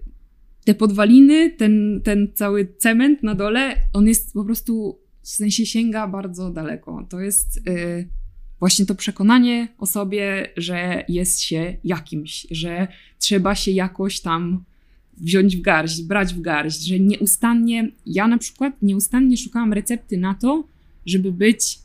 [0.66, 6.08] te podwaliny, ten, ten cały cement na dole, on jest po prostu, w sensie sięga
[6.08, 7.06] bardzo daleko.
[7.10, 8.08] To jest y,
[8.64, 12.88] właśnie to przekonanie o sobie, że jest się jakimś, że
[13.20, 14.64] trzeba się jakoś tam
[15.18, 20.34] wziąć w garść, brać w garść, że nieustannie, ja na przykład nieustannie szukałam recepty na
[20.34, 20.68] to,
[21.05, 21.80] żeby być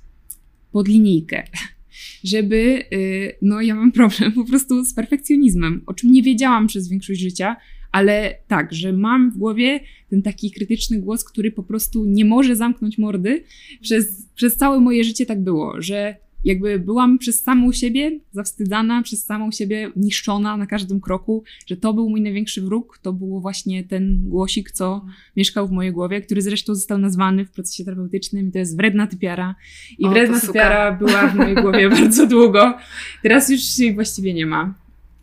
[0.72, 1.42] pod linijkę.
[2.32, 6.88] żeby, y, no ja mam problem po prostu z perfekcjonizmem, o czym nie wiedziałam przez
[6.88, 7.56] większość życia,
[7.92, 12.56] ale tak, że mam w głowie ten taki krytyczny głos, który po prostu nie może
[12.56, 13.44] zamknąć mordy.
[13.80, 19.24] Przez, przez całe moje życie tak było, że jakby byłam przez samą siebie zawstydzana, przez
[19.24, 23.84] samą siebie niszczona na każdym kroku, że to był mój największy wróg, to było właśnie
[23.84, 25.04] ten głosik, co
[25.36, 29.54] mieszkał w mojej głowie, który zresztą został nazwany w procesie terapeutycznym, to jest wredna typiara.
[29.98, 32.78] I O, wredna typiara była w mojej głowie bardzo długo.
[33.22, 34.74] Teraz już jej właściwie nie ma.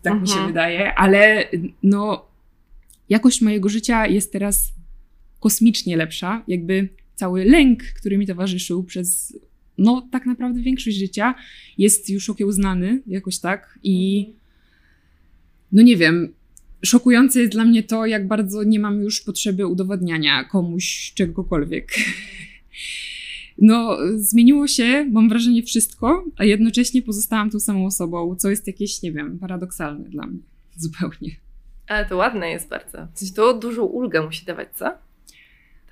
[0.01, 0.47] Tak mi się Mhm.
[0.47, 1.45] wydaje, ale
[1.83, 2.25] no
[3.09, 4.73] jakość mojego życia jest teraz
[5.39, 6.43] kosmicznie lepsza.
[6.47, 9.39] Jakby cały lęk, który mi towarzyszył przez
[9.77, 11.35] no tak naprawdę większość życia
[11.77, 14.29] jest już okiełznany jakoś tak i
[15.71, 16.33] no nie wiem,
[16.85, 21.91] szokujące jest dla mnie to, jak bardzo nie mam już potrzeby udowadniania komuś czegokolwiek.
[23.57, 29.01] No, zmieniło się, mam wrażenie, wszystko, a jednocześnie pozostałam tą samą osobą, co jest jakieś,
[29.01, 30.39] nie wiem, paradoksalne dla mnie.
[30.75, 31.35] Zupełnie.
[31.87, 33.07] Ale to ładne jest bardzo.
[33.13, 34.85] W sensie to dużą ulgę musi dawać, co?
[34.85, 34.99] Taką,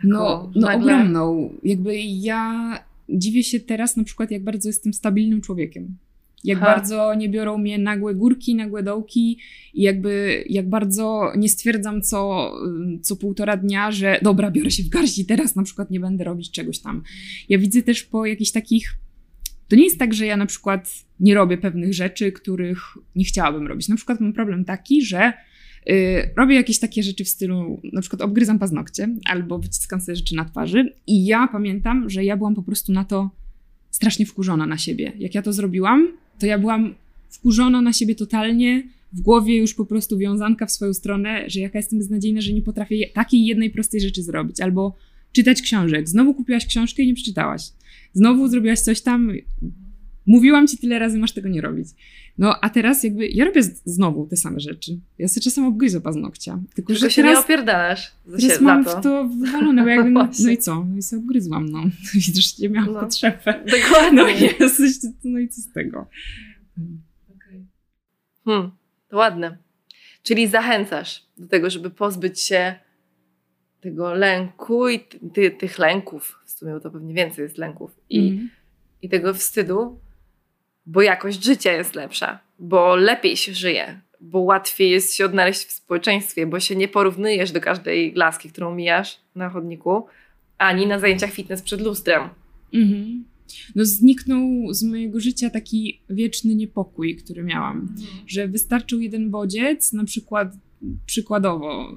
[0.04, 1.54] No, no nagle- ogromną.
[1.64, 2.80] Jakby ja
[3.14, 5.98] dziwię się teraz na przykład, jak bardzo jestem stabilnym człowiekiem.
[6.44, 9.40] Jak bardzo nie biorą mnie nagłe górki, nagłe dołki
[9.74, 12.52] i jakby jak bardzo nie stwierdzam co,
[13.02, 16.24] co półtora dnia, że dobra, biorę się w garść i teraz na przykład nie będę
[16.24, 17.04] robić czegoś tam.
[17.50, 18.94] Ja widzę też po jakichś takich
[19.68, 22.80] to nie jest tak, że ja na przykład nie robię pewnych rzeczy, których
[23.16, 23.88] nie chciałabym robić.
[23.88, 25.34] Na przykład mam problem taki, że
[26.38, 30.46] robię jakieś takie rzeczy w stylu, na przykład obgryzam paznokcie albo wyciskam sobie rzeczy na
[30.46, 33.30] twarzy i ja pamiętam, że ja byłam po prostu na to
[33.92, 35.12] strasznie wkurzona na siebie.
[35.20, 36.08] Jak ja to zrobiłam,
[36.40, 36.96] to ja byłam
[37.30, 41.80] wkurzona na siebie totalnie, w głowie już po prostu wiązanka w swoją stronę, że jaka
[41.80, 44.62] jestem beznadziejna, że nie potrafię takiej jednej prostej rzeczy zrobić.
[44.62, 44.96] Albo
[45.32, 46.10] czytać książek.
[46.10, 47.62] Znowu kupiłaś książkę i nie przeczytałaś.
[48.14, 49.32] Znowu zrobiłaś coś tam.
[50.26, 51.88] Mówiłam ci tyle razy, masz tego nie robić.
[52.38, 55.00] No a teraz jakby ja robię z- znowu te same rzeczy.
[55.18, 56.52] Ja sobie czasem obgryzę paznokcia.
[56.76, 59.00] Tylko, Tylko że się nie teraz, opierdalasz za, się, teraz mam to.
[59.00, 60.86] w to wywalone, bo jakby, no, no i co?
[60.90, 61.84] No i sobie obgryzłam, no.
[62.14, 63.00] Widzisz, nie miałam No.
[63.00, 63.38] potrzeby.
[63.46, 64.12] Dokładnie.
[64.22, 66.08] No jest, no i co z tego?
[68.46, 68.72] Hmm,
[69.10, 69.58] to ładne.
[70.24, 72.76] Czyli zachęcasz do tego, żeby pozbyć się
[73.82, 76.40] tego lęku i ty, ty, tych lęków.
[76.46, 77.92] W sumie to pewnie więcej jest lęków.
[78.10, 78.50] I, Mhm.
[79.02, 80.00] I tego wstydu,
[80.86, 85.72] bo jakość życia jest lepsza, bo lepiej się żyje, bo łatwiej jest się odnaleźć w
[85.72, 90.06] społeczeństwie, bo się nie porównujesz do każdej laski, którą mijasz na chodniku,
[90.58, 92.30] ani na zajęciach fitness przed lustrem.
[92.74, 93.26] Mhm.
[93.76, 97.96] No zniknął z mojego życia taki wieczny niepokój, który miałam.
[98.28, 100.54] Że wystarczył jeden bodziec, na przykład
[101.06, 101.96] przykładowo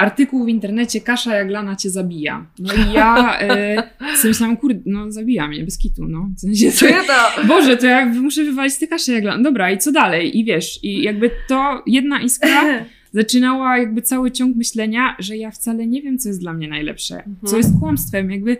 [0.00, 2.46] artykuł w internecie Kasza Jaglana cię zabija.
[2.58, 3.76] No i ja e,
[4.16, 6.28] sobie myślałam, kurde, no zabija mnie, bez kitu, no.
[6.36, 6.72] W sensie,
[7.06, 7.46] to!
[7.48, 9.42] Boże, to ja muszę wywalić tę Kaszę Jaglana.
[9.42, 10.38] Dobra, i co dalej?
[10.38, 12.62] I wiesz, i jakby to jedna iskra
[13.12, 17.14] zaczynała jakby cały ciąg myślenia, że ja wcale nie wiem, co jest dla mnie najlepsze,
[17.16, 17.36] Mhm.
[17.44, 18.30] co jest kłamstwem.
[18.30, 18.56] Jakby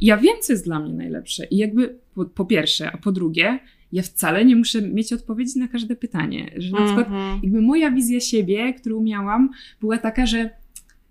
[0.00, 1.44] ja wiem, co jest dla mnie najlepsze.
[1.44, 3.58] I jakby po, po pierwsze, a po drugie,
[3.92, 6.50] ja wcale nie muszę mieć odpowiedzi na każde pytanie.
[6.56, 7.40] Że na przykład Mhm.
[7.42, 10.50] jakby moja wizja siebie, którą miałam, była taka, że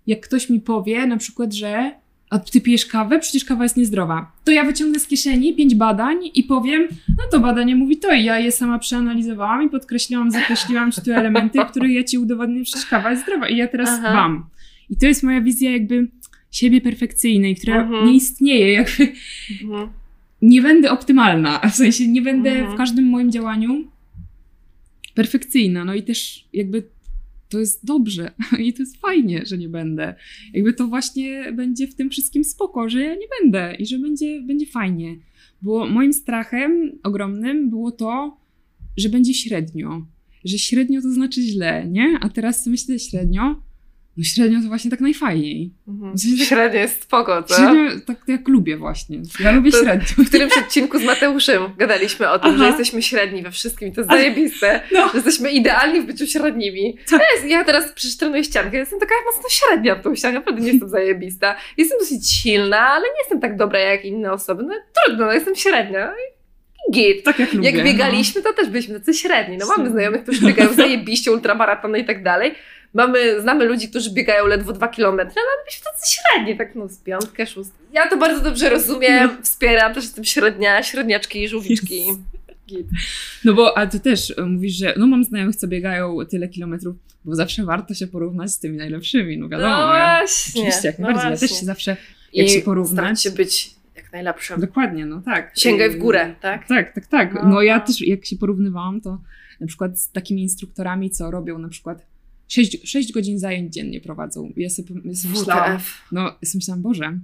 [0.06, 1.92] jak ktoś mi powie na przykład, że
[2.30, 3.18] a ty pijesz kawę?
[3.20, 4.32] Przecież kawa jest niezdrowa.
[4.44, 8.24] To ja wyciągnę z kieszeni pięć badań i powiem, no to badanie mówi to i
[8.24, 12.72] ja je sama przeanalizowałam i podkreśliłam, zakreśliłam ci tu elementy, które ja ci udowodnię, że
[12.90, 14.12] kawa jest zdrowa i ja teraz Aha.
[14.14, 14.46] bam.
[14.90, 16.08] I to jest moja wizja jakby
[16.50, 18.06] siebie perfekcyjnej, która Mhm.
[18.06, 19.12] nie istnieje, jakby
[19.62, 19.88] Mhm.
[20.42, 22.74] nie będę optymalna, w sensie nie będę Mhm.
[22.74, 23.84] w każdym moim działaniu
[25.14, 25.84] perfekcyjna.
[25.84, 26.82] No i też jakby
[27.52, 28.30] to jest dobrze
[28.64, 30.14] i to jest fajnie, że nie będę.
[30.54, 34.42] Jakby to właśnie będzie w tym wszystkim spoko, że ja nie będę i że będzie,
[34.42, 35.16] będzie fajnie.
[35.62, 38.36] Bo moim strachem ogromnym było to,
[38.96, 40.06] że będzie średnio.
[40.44, 42.18] Że średnio to znaczy źle, nie?
[42.20, 43.62] A teraz myślę średnio,
[44.16, 45.70] no średnio to właśnie tak najfajniej.
[45.88, 46.16] Mhm.
[46.16, 47.54] W sensie tak- Średnio jest spoko, co?
[47.56, 49.18] Średnio tak jak lubię właśnie.
[49.40, 50.06] Ja lubię To- średnio.
[50.24, 52.58] W którymś odcinku z Mateuszem gadaliśmy o tym, Aha.
[52.58, 55.08] że jesteśmy średni we wszystkim i to jest zajebiste, No.
[55.08, 56.98] że jesteśmy idealni w byciu średnimi.
[57.10, 57.20] Tak.
[57.20, 60.60] Ja, jest, ja teraz przecież trenuję ściankę, jestem taka mocno średnia w tą ściankę, naprawdę
[60.62, 61.56] nie jestem zajebista.
[61.76, 64.62] Jestem dosyć silna, ale nie jestem tak dobra jak inne osoby.
[64.62, 64.74] No
[65.06, 66.14] trudno, no jestem średnia.
[66.92, 67.24] Git.
[67.24, 67.70] Tak jak lubię.
[67.70, 69.56] Jak biegaliśmy, to też byliśmy tacy średni.
[69.56, 72.54] No mamy znajomych, którzy biegają zajebiście, ultramaratony i tak dalej.
[72.94, 76.88] Mamy, znamy ludzi, którzy biegają ledwo dwa kilometry, ale my byliśmy tacy średni, tak no
[76.88, 77.78] z piątkę, szóstkę.
[77.92, 82.04] Ja to bardzo dobrze rozumiem, wspieram, też jestem średnia, średniaczki i żółwiczki.
[82.10, 82.16] Yes.
[83.44, 86.96] No bo, a ty też e, mówisz, że no mam znajomych, co biegają tyle kilometrów,
[87.24, 89.70] bo zawsze warto się porównać z tymi najlepszymi, no wiadomo.
[89.70, 90.62] No ja, właśnie.
[90.62, 91.32] oczywiście, jak no najbardziej.
[91.32, 91.96] Ja też się zawsze,
[92.32, 93.22] jak I się porównać.
[93.22, 93.70] się być
[94.12, 94.60] najlepszym.
[94.60, 95.52] Dokładnie, no tak.
[95.56, 96.68] Sięgaj w górę, tak?
[96.68, 97.34] Tak, tak, tak.
[97.34, 97.86] No, No ja no.
[97.86, 99.18] też, jak się porównywałam, to
[99.60, 102.06] na przykład z takimi instruktorami, co robią na przykład
[102.48, 104.52] 6, 6 godzin zajęć dziennie prowadzą.
[104.56, 105.78] Ja sobie, ja sobie myślałam,
[106.12, 107.18] no ja sobie myślałam, Boże,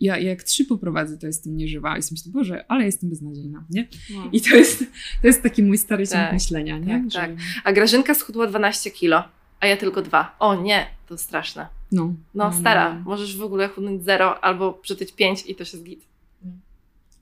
[0.00, 1.98] ja jak trzy poprowadzę, to jestem nieżywa.
[1.98, 3.88] I sobie myślę, Boże, ale jestem beznadziejna, nie?
[4.14, 4.28] No.
[4.32, 4.78] I to jest,
[5.20, 7.04] to jest taki mój stary ciąg Tak, myślenia, nie?
[7.10, 7.30] tak, tak.
[7.64, 9.24] A Grażynka schudła 12 kilo,
[9.60, 10.36] a ja tylko dwa.
[10.38, 11.66] O nie, to straszne.
[11.92, 16.11] No, No, stara, możesz w ogóle chudnąć 0 albo przytyć 5 i to się zgit.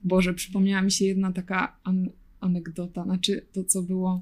[0.03, 4.21] Boże, przypomniała mi się jedna taka an- anegdota, znaczy to, co było.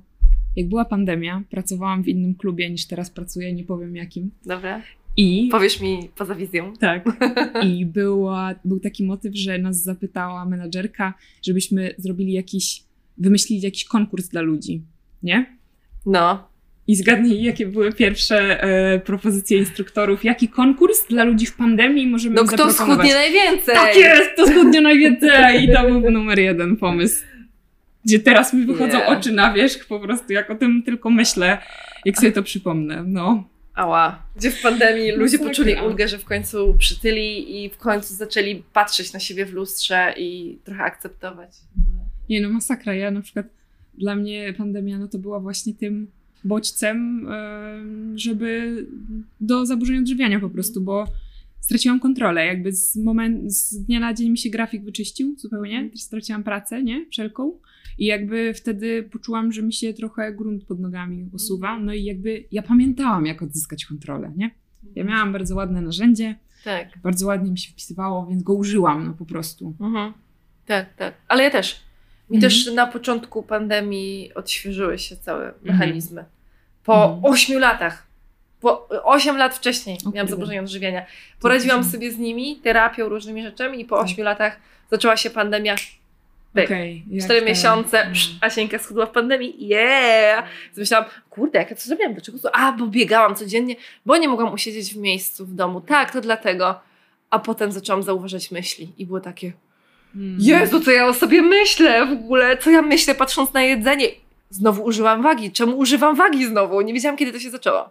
[0.55, 4.31] Jak była pandemia, pracowałam w innym klubie niż teraz pracuję, nie powiem jakim.
[4.45, 4.81] Dobra?
[5.17, 6.73] I Powiesz mi poza wizją.
[6.79, 7.05] tak.
[7.69, 11.13] I była, był taki motyw, że nas zapytała menadżerka,
[11.45, 12.83] żebyśmy zrobili jakiś,
[13.17, 14.81] wymyślili jakiś konkurs dla ludzi,
[15.23, 15.57] nie?
[16.05, 16.48] No.
[16.89, 20.23] I zgadnij, jakie były pierwsze e, propozycje instruktorów.
[20.23, 23.75] Jaki konkurs dla ludzi w pandemii możemy No kto schudnie najwięcej?
[23.75, 25.63] Tak jest, to schudnie najwięcej!
[25.63, 27.23] I to był numer jeden pomysł.
[28.05, 29.05] Gdzie teraz mi wychodzą Nie.
[29.05, 31.57] oczy na wierzch, po prostu jak o tym tylko myślę,
[32.05, 33.03] jak sobie to przypomnę.
[33.07, 33.43] No.
[33.73, 34.23] Ała.
[34.35, 35.47] Gdzie w pandemii ludzie Masakra.
[35.47, 40.13] poczuli ulgę, że w końcu przytyli i w końcu zaczęli patrzeć na siebie w lustrze
[40.17, 41.49] i trochę akceptować.
[42.29, 42.93] Nie no, masakra.
[42.93, 43.45] Ja na przykład,
[43.93, 46.07] dla mnie pandemia no to była właśnie tym
[46.43, 48.85] bodźcem, em, żeby
[49.41, 51.05] do zaburzeń odżywiania po prostu, bo
[51.59, 52.45] straciłam kontrolę.
[52.45, 55.89] Jakby z, moment, z dnia na dzień mi się grafik wyczyścił zupełnie.
[55.89, 57.05] Też straciłam pracę, nie?
[57.11, 57.59] Wszelką.
[57.97, 61.79] I jakby wtedy poczułam, że mi się trochę grunt pod nogami osuwa.
[61.79, 64.51] No i jakby ja pamiętałam, jak odzyskać kontrolę, nie?
[64.95, 66.87] Ja miałam bardzo ładne narzędzie, Tak.
[67.03, 69.75] bardzo ładnie mi się wpisywało, więc go użyłam, no po prostu.
[69.79, 70.13] Mhm.
[70.65, 71.13] Tak, tak.
[71.27, 71.79] Ale ja też.
[72.29, 72.41] Mi Mhm.
[72.51, 76.25] też na początku pandemii odświeżyły się całe mechanizmy.
[76.83, 77.33] Po Mhm.
[77.33, 78.07] ośmiu latach.
[78.61, 81.05] Po 8 lat wcześniej O miałam zaburzenia odżywiania.
[81.41, 84.05] Poradziłam sobie z nimi, terapią, różnymi rzeczami i po Tak.
[84.05, 84.59] 8 latach
[84.91, 85.75] zaczęła się pandemia.
[86.53, 86.69] Pyk.
[87.27, 88.13] Ta- miesiące, mm.
[88.13, 90.43] psz, Asieńka schudła w pandemii, yeah!
[90.77, 92.39] Myślałam, kurde, jak ja co zrobiłam, dlaczego?
[92.39, 93.75] to- A, bo biegałam codziennie,
[94.05, 95.81] bo nie mogłam usiedzieć w miejscu w domu.
[95.81, 96.79] Tak, to dlatego.
[97.29, 99.51] A potem zaczęłam zauważać myśli i było takie,
[100.15, 100.37] Mm.
[100.39, 102.57] Jezu, co ja o sobie myślę w ogóle?
[102.57, 104.07] Co ja myślę patrząc na jedzenie?
[104.49, 105.51] Znowu użyłam wagi.
[105.51, 106.81] Czemu używam wagi znowu?
[106.81, 107.89] Nie wiedziałam, kiedy to się zaczęło.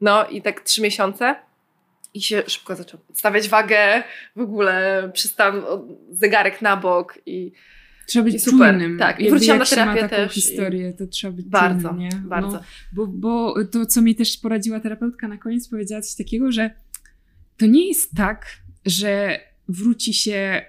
[0.00, 1.34] No i tak trzy miesiące
[2.14, 4.02] i się szybko zaczęłam stawiać wagę,
[4.36, 5.62] w ogóle przystałam
[6.10, 7.52] zegarek na bok i
[8.06, 8.98] Trzeba być I super, czujnym.
[8.98, 9.20] tak.
[9.20, 12.22] I wróciłam na się ma terapię taką też historię, to trzeba być bardzo, czujnym, nie?
[12.24, 12.52] bardzo.
[12.52, 12.60] No,
[12.92, 16.70] bo, bo to, co mi też poradziła terapeutka na koniec, powiedziała coś takiego, że
[17.56, 18.46] to nie jest tak,
[18.86, 20.62] że wróci się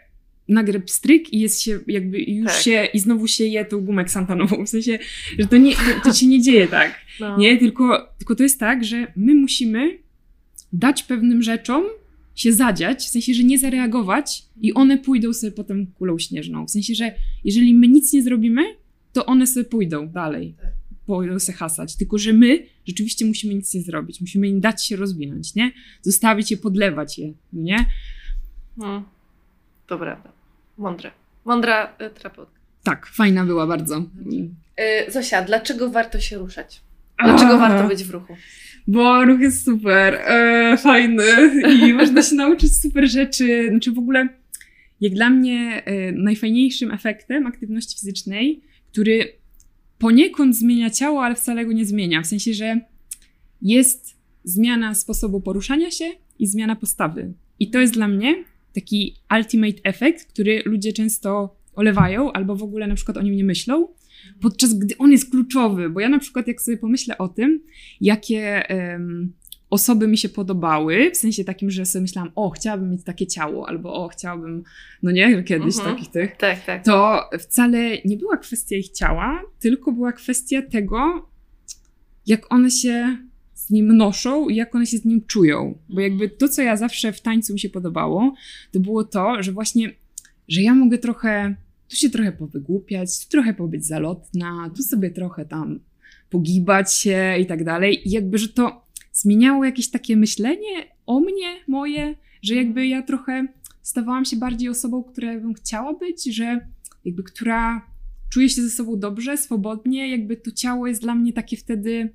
[0.49, 2.61] nagle pstryk i jest się jakby już Tak.
[2.61, 4.65] się i znowu się je tą gumę ksantanową.
[4.65, 4.99] W sensie,
[5.39, 5.73] że to, nie,
[6.03, 6.95] to, się nie dzieje tak.
[7.19, 7.37] no.
[7.37, 9.97] Nie, tylko, tylko to jest tak, że my musimy
[10.73, 11.83] dać pewnym rzeczom
[12.35, 16.65] się zadziać, w sensie, że nie zareagować i one pójdą sobie potem kulą śnieżną.
[16.65, 18.61] W sensie, że jeżeli my nic nie zrobimy,
[19.13, 20.55] to one sobie pójdą dalej.
[20.61, 20.69] Tak.
[21.05, 21.95] Pójdą se hasać.
[21.95, 24.21] Tylko, że my rzeczywiście musimy nic nie zrobić.
[24.21, 25.71] Musimy im dać się rozwinąć, nie?
[26.01, 27.85] Zostawić je, podlewać je, nie?
[28.77, 29.03] No.
[29.87, 30.38] To prawda.
[30.79, 31.11] Mądre.
[31.45, 32.59] Mądra y, terapeutka.
[32.83, 34.03] Tak, fajna była bardzo.
[35.07, 36.81] Y, Zosia, dlaczego warto się ruszać?
[37.23, 37.57] Dlaczego A.
[37.57, 38.35] warto być w ruchu?
[38.87, 41.23] Bo ruch jest super, e, fajny
[41.73, 43.67] i można się nauczyć super rzeczy.
[43.69, 44.27] Znaczy w ogóle,
[45.01, 48.61] jak dla mnie e, najfajniejszym efektem aktywności fizycznej,
[48.91, 49.33] który
[49.97, 52.21] poniekąd zmienia ciało, ale wcale go nie zmienia.
[52.21, 52.79] W sensie, że
[53.61, 56.05] jest zmiana sposobu poruszania się
[56.39, 57.33] i zmiana postawy.
[57.59, 58.43] I to jest dla mnie
[58.75, 63.43] taki ultimate efekt, który ludzie często olewają albo w ogóle na przykład o nim nie
[63.43, 63.87] myślą,
[64.41, 65.89] podczas gdy on jest kluczowy.
[65.89, 67.61] Bo ja na przykład, jak sobie pomyślę o tym,
[68.01, 69.33] jakie em,
[69.69, 73.69] osoby mi się podobały, w sensie takim, że sobie myślałam, o, chciałabym mieć takie ciało,
[73.69, 74.63] albo o, chciałabym,
[75.03, 75.95] no nie, kiedyś Mhm.
[75.95, 76.85] takich tych, Tak, tak.
[76.85, 81.29] to wcale nie była kwestia ich ciała, tylko była kwestia tego,
[82.27, 83.17] jak one się
[83.69, 85.77] z nim noszą i jak one się z nim czują.
[85.89, 88.33] Bo jakby to, co ja zawsze w tańcu mi się podobało,
[88.71, 89.91] to było to, że właśnie,
[90.47, 91.55] że ja mogę trochę,
[91.89, 95.79] tu się trochę powygłupiać, tu trochę pobyć zalotna, tu sobie trochę tam
[96.29, 98.07] pogibać się i tak dalej.
[98.07, 103.47] I jakby, że to zmieniało jakieś takie myślenie o mnie, moje, że jakby ja trochę
[103.81, 106.67] stawałam się bardziej osobą, która bym chciała być, że
[107.05, 107.81] jakby która
[108.29, 112.13] czuje się ze sobą dobrze, swobodnie, jakby to ciało jest dla mnie takie wtedy,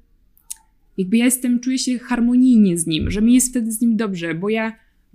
[0.98, 4.34] jakby ja jestem, czuję się harmonijnie z nim, że mi jest wtedy z nim dobrze,
[4.34, 4.72] bo ja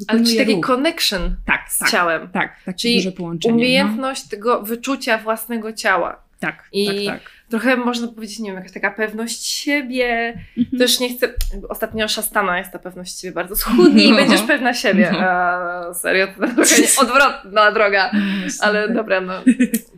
[0.07, 0.65] Ale czyli taki ruch.
[0.65, 2.27] connection tak, z tak, ciałem.
[2.29, 3.51] tak, takie Czyli duże połączenie.
[3.53, 3.57] no.
[3.59, 6.28] Umiejętność tego wyczucia własnego ciała.
[6.39, 7.31] Tak, I tak, tak.
[7.49, 10.33] trochę można powiedzieć, nie wiem, jakaś taka pewność siebie.
[10.57, 10.77] Mhm.
[10.79, 11.33] Też nie chcę.
[11.69, 14.15] Ostatnio szastana jest ta pewność siebie bardzo schudnij i No.
[14.15, 15.09] będziesz pewna siebie.
[15.13, 15.19] No.
[15.19, 18.11] A, serio, to trochę nie, odwrotna droga.
[18.13, 18.19] No.
[18.61, 19.33] Ale dobra, no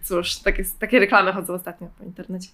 [0.03, 2.49] cóż, takie, takie reklamy chodzą ostatnio po internecie.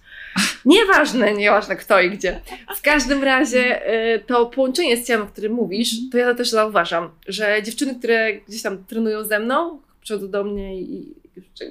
[0.64, 2.40] Nieważne, nieważne kto i gdzie.
[2.76, 7.10] W każdym razie y, to połączenie z ciałem, o którym mówisz, to ja też zauważam,
[7.28, 11.14] że dziewczyny, które gdzieś tam trenują ze mną, przychodzą do mnie i, i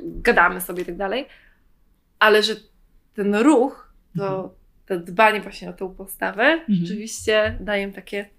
[0.03, 1.25] gadamy sobie i tak dalej,
[2.19, 2.55] ale że
[3.13, 4.55] ten ruch, to,
[4.85, 8.29] to dbanie właśnie o tą postawę, rzeczywiście daje im takie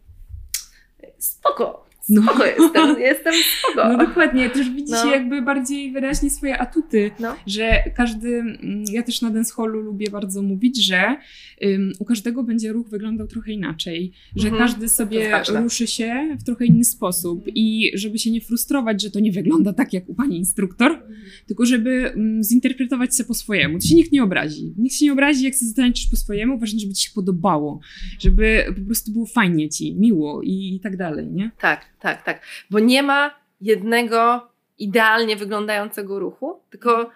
[1.18, 2.23] spoko, No.
[2.23, 3.89] spoko jestem, jestem spoko.
[3.89, 5.03] No dokładnie, też widzi No.
[5.03, 7.35] się jakby bardziej wyraźnie swoje atuty, No.
[7.47, 11.17] że każdy, mm, ja też na dancehallu lubię bardzo mówić, że
[11.65, 14.67] ym, u każdego będzie ruch wyglądał trochę inaczej, że Mhm.
[14.69, 15.61] każdy sobie ważne.
[15.63, 19.73] ruszy się w trochę inny sposób i żeby się nie frustrować, że to nie wygląda
[19.73, 21.03] tak jak u pani instruktor,
[21.47, 23.79] tylko żeby mm, zinterpretować się po swojemu.
[23.79, 24.73] To się nikt nie obrazi.
[24.79, 27.81] Nikt się nie obrazi, jak sobie zatańczysz po swojemu, ważne, żeby ci się podobało,
[28.21, 31.51] żeby po prostu było fajnie ci, miło i, i tak dalej, nie?
[31.61, 32.41] Tak, tak, tak.
[32.71, 33.31] Bo nie ma
[33.61, 37.11] jednego idealnie wyglądającego ruchu, tylko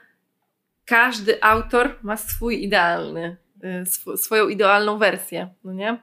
[0.87, 5.99] każdy autor ma swój idealny, y, sw- swoją idealną wersję, no nie?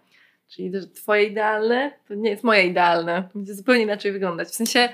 [0.47, 3.23] Czyli twoje idealne to nie jest moje idealne.
[3.23, 4.47] To będzie zupełnie inaczej wyglądać.
[4.47, 4.89] W sensie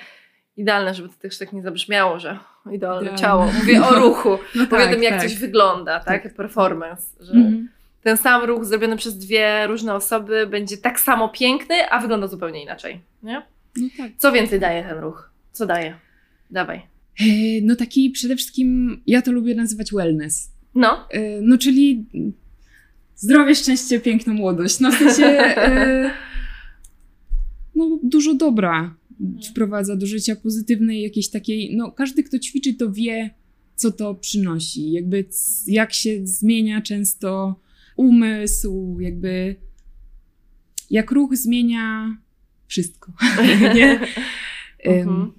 [0.58, 2.40] idealne, żeby to też tak nie zabrzmiało, że
[2.72, 3.18] idealne Idealne.
[3.22, 3.46] ciało.
[3.46, 4.30] Mówię o ruchu.
[4.56, 6.34] No Mówię o tym, jak coś wygląda, tak?
[6.36, 7.04] Performance.
[7.20, 7.70] Że Mhm.
[8.04, 12.64] ten sam ruch zrobiony przez dwie różne osoby będzie tak samo piękny, a wygląda zupełnie
[12.64, 13.02] inaczej.
[13.24, 13.42] Nie?
[13.78, 14.12] No tak.
[14.18, 15.32] Co więcej daje ten ruch?
[15.52, 15.96] Co daje?
[16.52, 16.78] Dawaj.
[17.20, 17.26] E,
[17.62, 20.52] No taki przede wszystkim, ja to lubię nazywać wellness.
[20.76, 21.10] No.
[21.12, 22.06] E, No czyli
[23.16, 24.80] zdrowie, szczęście, piękną młodość.
[24.80, 26.12] No w sensie e,
[27.76, 28.96] no dużo dobra
[29.50, 33.30] wprowadza do życia pozytywnej jakiejś takiej, no każdy kto ćwiczy to wie
[33.76, 35.26] co to przynosi, jakby
[35.68, 37.60] jak się zmienia często
[37.98, 39.56] umysł, jakby
[40.90, 42.18] jak ruch zmienia
[42.68, 43.12] wszystko,
[43.76, 44.00] nie?
[44.84, 45.34] Mhm.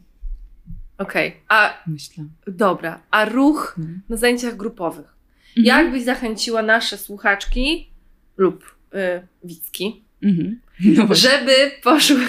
[0.99, 1.37] Okej.
[1.49, 2.25] A Myślę.
[2.47, 3.01] dobra.
[3.11, 3.87] A ruch No.
[4.09, 5.17] na zajęciach grupowych.
[5.57, 5.67] Mhm.
[5.67, 7.91] Jak byś zachęciła nasze słuchaczki
[8.37, 10.61] lub y, widzki, Mhm.
[10.97, 12.21] No żeby poszły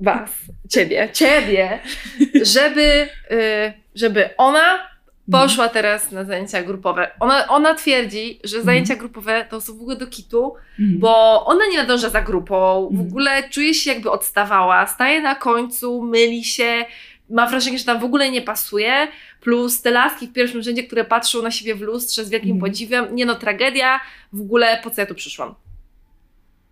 [0.00, 0.30] was,
[0.68, 1.78] ciebie, ciebie,
[2.42, 4.78] żeby, y, żeby ona
[5.32, 7.10] poszła teraz na zajęcia grupowe.
[7.20, 10.98] Ona, ona twierdzi, że zajęcia grupowe to są w ogóle do kitu, Mhm.
[11.00, 13.08] bo ona nie nadąża za grupą, w Mhm.
[13.08, 16.84] ogóle czuje się jakby odstawała, staje na końcu, myli się,
[17.30, 19.08] ma wrażenie, że tam w ogóle nie pasuje,
[19.40, 22.70] plus te laski w pierwszym rzędzie, które patrzą na siebie w lustrze z wielkim Mhm.
[22.72, 24.00] podziwem, nie no, tragedia,
[24.32, 25.54] w ogóle po co ja tu przyszłam?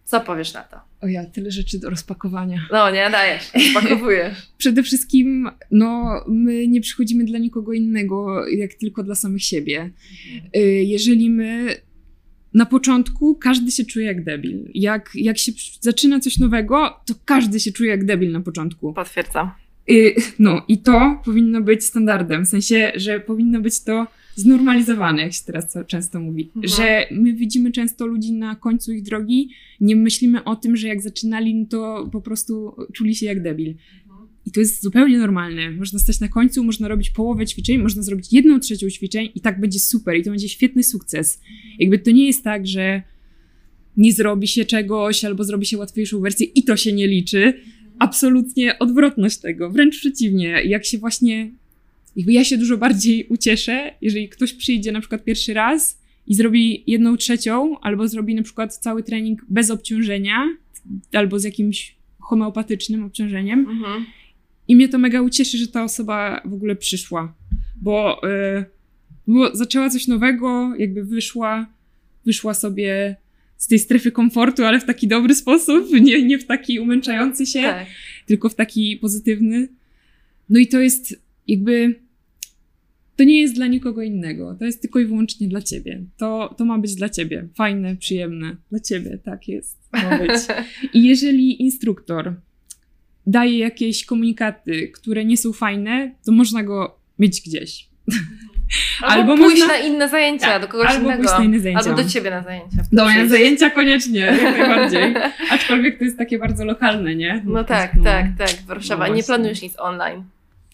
[0.08, 0.76] Co powiesz na to?
[1.00, 2.66] O ja, tyle rzeczy do rozpakowania.
[2.72, 4.34] No nie, dajesz, spakowujesz.
[4.58, 9.90] Przede wszystkim, no, my nie przychodzimy dla nikogo innego, jak tylko dla samych siebie.
[10.56, 11.74] Y, Jeżeli my
[12.54, 14.70] na początku każdy się czuje jak debil.
[14.74, 18.92] Jak, jak się zaczyna coś nowego, to każdy się czuje jak debil na początku.
[18.92, 19.50] Potwierdzam.
[19.90, 24.06] Y, No i to powinno być standardem, w sensie, że powinno być to
[24.38, 26.50] znormalizowane, jak się teraz często mówi.
[26.56, 26.68] Mhm.
[26.68, 31.02] Że my widzimy często ludzi na końcu ich drogi, nie myślimy o tym, że jak
[31.02, 33.74] zaczynali, no to po prostu czuli się jak debil.
[34.46, 35.70] I to jest zupełnie normalne.
[35.70, 39.60] Można stać na końcu, można robić połowę ćwiczeń, można zrobić jedną trzecią ćwiczeń i tak
[39.60, 41.40] będzie super i to będzie świetny sukces.
[41.78, 43.02] Jakby to nie jest tak, że
[43.96, 47.60] nie zrobi się czegoś albo zrobi się łatwiejszą wersję i to się nie liczy.
[47.98, 49.70] Absolutnie odwrotność tego.
[49.70, 50.62] Wręcz przeciwnie.
[50.64, 51.50] Jak się właśnie.
[52.16, 56.84] Jakby ja się dużo bardziej ucieszę, jeżeli ktoś przyjdzie na przykład pierwszy raz i zrobi
[56.86, 60.48] jedną trzecią, albo zrobi na przykład cały trening bez obciążenia,
[61.12, 63.60] albo z jakimś homeopatycznym obciążeniem.
[63.60, 64.06] Mhm.
[64.68, 67.34] I mnie to mega ucieszy, że ta osoba w ogóle przyszła,
[67.76, 68.64] bo, y,
[69.26, 71.66] bo zaczęła coś nowego, jakby wyszła,
[72.26, 73.16] wyszła sobie
[73.56, 77.62] z tej strefy komfortu, ale w taki dobry sposób, nie, nie w taki umęczający się,
[77.62, 77.86] Tak.
[78.26, 79.68] tylko w taki pozytywny.
[80.48, 82.00] No i to jest jakby.
[83.16, 84.56] To nie jest dla nikogo innego.
[84.58, 86.02] To jest tylko i wyłącznie dla ciebie.
[86.16, 87.48] To, to ma być dla ciebie.
[87.54, 88.56] Fajne, przyjemne.
[88.70, 89.78] Dla ciebie, tak jest.
[89.92, 90.30] Ma być.
[90.94, 92.34] I jeżeli instruktor
[93.26, 97.88] daje jakieś komunikaty, które nie są fajne, to można go mieć gdzieś.
[99.02, 101.22] Albo, Albo pójść można- na inne zajęcia, Tak, do kogoś albo innego.
[101.22, 101.90] pójść na inne zajęcia.
[101.90, 102.76] Albo do ciebie na zajęcia.
[102.92, 103.30] Do mnie Przyjść.
[103.30, 105.14] zajęcia koniecznie, jak najbardziej.
[105.50, 107.42] Aczkolwiek to jest takie bardzo lokalne, nie?
[107.46, 108.04] No tak, No.
[108.04, 108.50] tak, tak.
[108.66, 109.08] Warszawa.
[109.08, 110.22] No nie planujesz nic online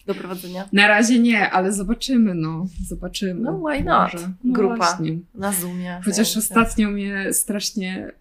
[0.05, 0.69] do prowadzenia?
[0.73, 2.67] Na razie nie, ale zobaczymy, no.
[2.87, 3.41] Zobaczymy.
[3.41, 4.13] No, why not?
[4.13, 4.31] Może.
[4.43, 4.75] No Grupa.
[4.75, 5.19] Właśnie.
[5.35, 5.99] Na Zoomie.
[6.05, 6.39] Chociaż zajęcia.
[6.39, 8.11] ostatnio mnie strasznie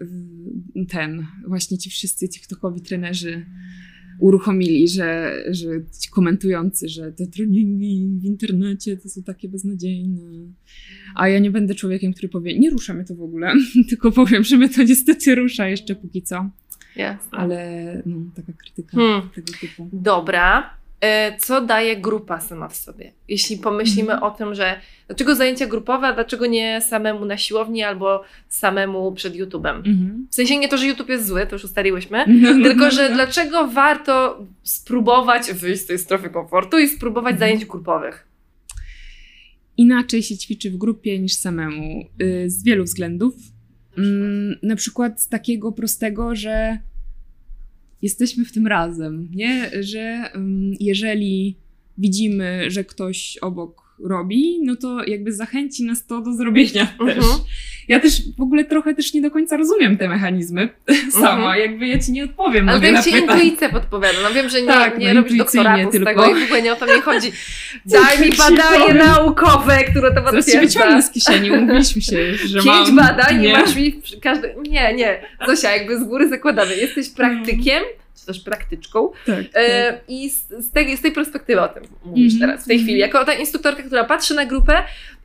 [0.77, 3.47] y, ten, właśnie ci wszyscy TikTokowi trenerzy
[4.19, 5.69] uruchomili, że, że
[6.01, 10.21] ci komentujący, że te treningi w internecie to są takie beznadziejne.
[11.15, 13.53] A ja nie będę człowiekiem, który powie, nie rusza mnie to w ogóle,
[13.91, 16.51] tylko powiem, że mnie to niestety rusza jeszcze póki co.
[16.97, 17.39] Jasne.
[17.39, 19.29] Ale no, taka krytyka Hmm.
[19.35, 19.89] tego typu.
[19.93, 20.71] Dobra.
[21.05, 23.13] E, Co daje grupa sama w sobie?
[23.29, 24.33] Jeśli pomyślimy Mhm.
[24.33, 29.35] o tym, że dlaczego zajęcia grupowe, a dlaczego nie samemu na siłowni albo samemu przed
[29.35, 29.77] YouTube'em?
[29.77, 30.27] Mhm.
[30.31, 32.91] W sensie nie to, że YouTube jest zły, to już ustaliłyśmy, No, no, tylko no,
[32.91, 37.39] że dlaczego warto spróbować wyjść z tej strefy komfortu i spróbować Mhm.
[37.39, 38.27] zajęć grupowych?
[39.77, 43.35] inaczej się ćwiczy w grupie niż samemu y, z wielu względów.
[43.99, 46.79] Mm, na przykład z takiego prostego, że
[48.05, 49.71] jesteśmy w tym razem, nie?
[49.81, 50.31] Że
[50.81, 51.57] jeżeli
[51.99, 57.17] widzimy, że ktoś obok robi, no to jakby zachęci nas to do zrobienia też.
[57.17, 57.39] Mhm.
[57.89, 60.69] Ja też w ogóle trochę też nie do końca rozumiem te mechanizmy
[61.13, 61.61] sama, Mhm.
[61.61, 64.19] jakby ja ci nie odpowiem Ale jak ci intuicja podpowiada.
[64.23, 66.07] No wiem, że nie, Tak, nie no robisz doktoratu z tylko.
[66.07, 67.33] tego i w ogóle nie o to mi chodzi.
[67.87, 71.03] Daj mi badanie naukowe, które to Zaraz ci wyciągnę potwierdza.
[71.03, 72.97] z kieszeni, mówiliśmy się, że Pięć mam...
[72.97, 73.53] badań i nie.
[73.53, 74.55] masz mi każdy...
[74.69, 75.21] Nie, nie.
[75.47, 76.77] Zosia, jakby z góry zakładamy.
[76.77, 79.47] Jesteś praktykiem, czy też praktyczką Tak, tak.
[79.55, 82.77] e, i z, z, tej, z tej perspektywy o tym mówisz Mhm, teraz, w tej
[82.77, 82.87] mhm.
[82.87, 83.01] chwili.
[83.01, 84.83] Jako ta instruktorka, która patrzy na grupę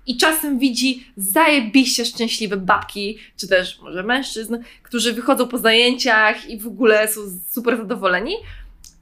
[0.07, 6.57] i czasem widzi zajebiście szczęśliwe babki, czy też może mężczyzn, którzy wychodzą po zajęciach i
[6.57, 8.33] w ogóle są super zadowoleni.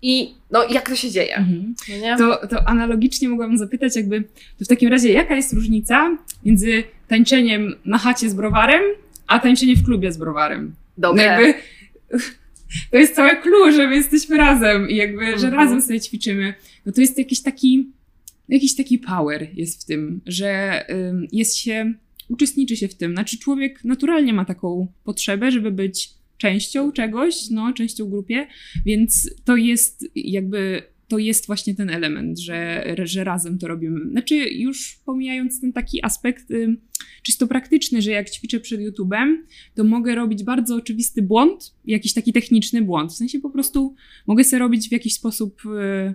[0.02, 1.36] I no, jak to się dzieje?
[1.36, 1.76] Mhm.
[2.02, 2.18] No?
[2.18, 4.22] To, to analogicznie mogłam zapytać, jakby,
[4.60, 8.82] to w takim razie, jaka jest różnica między tańczeniem na chacie z browarem,
[9.28, 10.76] a tańczeniem w klubie z browarem?
[10.98, 11.24] No Dobre.
[11.24, 11.54] jakby,
[12.91, 15.53] to jest całe clue, że my jesteśmy razem i jakby, że Mhm.
[15.53, 16.53] razem sobie ćwiczymy.
[16.86, 17.91] No to jest jakiś taki,
[18.49, 20.86] jakiś taki power jest w tym, że
[21.32, 21.93] jest się,
[22.30, 23.11] uczestniczy się w tym.
[23.11, 28.47] Znaczy człowiek naturalnie ma taką potrzebę, żeby być częścią czegoś, no, częścią grupie,
[28.86, 34.12] więc to jest jakby, to jest właśnie ten element, że, że razem to robimy.
[34.12, 36.78] Znaczy już pomijając ten taki aspekt ym,
[37.24, 39.36] czysto praktyczny, że jak ćwiczę przed YouTube'em,
[39.76, 43.12] to mogę robić bardzo oczywisty błąd, jakiś taki techniczny błąd.
[43.12, 43.95] W sensie po prostu
[44.28, 46.14] mogę sobie robić w jakiś sposób e,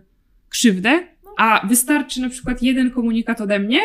[0.48, 1.06] krzywdę,
[1.38, 3.78] a wystarczy na przykład jeden komunikat ode mnie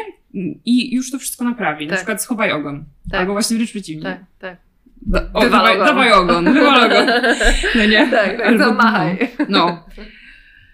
[0.66, 1.86] i już to wszystko naprawi.
[1.86, 1.99] Na Tak.
[1.99, 2.86] przykład schowaj ogon.
[3.12, 3.20] Tak.
[3.22, 4.03] Albo właśnie wręcz przeciwnie.
[4.03, 4.58] Tak, tak.
[5.01, 5.88] Da, o, dawaj, ogon.
[5.88, 7.08] dawaj ogon, wywal ogon.
[7.76, 8.08] No nie?
[8.12, 9.18] Tak, tak, Albo- to machaj.
[9.49, 9.86] No.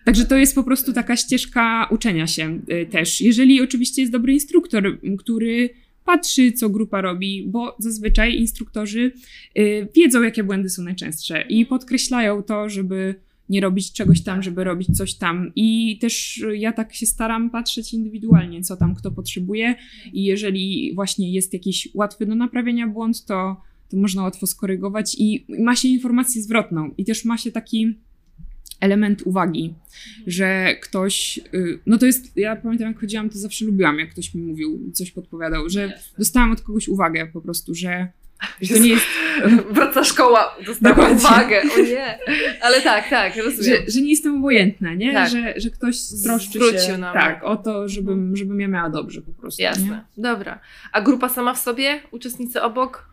[0.06, 3.22] Także to jest po prostu taka ścieżka uczenia się y, też.
[3.22, 5.70] Jeżeli oczywiście jest dobry instruktor, który
[6.06, 9.12] patrzy, co grupa robi, bo zazwyczaj instruktorzy
[9.58, 13.16] y, wiedzą, jakie błędy są najczęstsze i podkreślają to, żeby
[13.49, 15.51] nie robić czegoś tam, żeby robić coś tam.
[15.56, 19.76] I też y, ja tak się staram patrzeć indywidualnie, co tam kto potrzebuje.
[20.14, 25.45] I jeżeli właśnie jest jakiś łatwy do naprawienia błąd, to, to można łatwo skorygować i
[25.60, 26.91] ma się informację zwrotną.
[26.97, 27.95] I też ma się taki
[28.84, 29.74] element uwagi,
[30.28, 34.34] że ktoś, y, no to jest, ja pamiętam jak chodziłam, to zawsze lubiłam, jak ktoś
[34.34, 38.08] mi mówił, coś podpowiadał, że dostałam od kogoś uwagę po prostu, że,
[38.62, 39.06] że to nie jest,
[39.76, 41.18] Wraca szkoła, dostała Dokładnie.
[41.18, 41.62] uwagę.
[41.78, 42.20] O nie.
[42.62, 43.64] Ale tak, tak, rozumiem.
[43.64, 45.14] że, że nie jestem obojętna, nie?
[45.14, 45.30] Tak.
[45.30, 49.32] Że, że ktoś troszczy się na tak, o to, żebym, żebym ja miała dobrze po
[49.32, 49.62] prostu.
[49.62, 49.66] Nie?
[49.66, 50.06] Jasne.
[50.18, 50.60] Dobra.
[50.92, 52.00] A grupa sama w sobie?
[52.12, 53.10] Uczestnicy obok?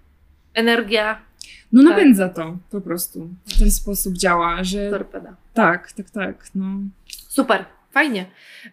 [0.55, 1.30] Energia?
[1.73, 1.91] No Tak.
[1.91, 3.29] napędza to po prostu.
[3.47, 5.37] W ten sposób działa, że Torpeda.
[5.55, 6.67] tak, tak, tak, no.
[7.29, 7.65] Super.
[7.91, 8.27] Fajnie.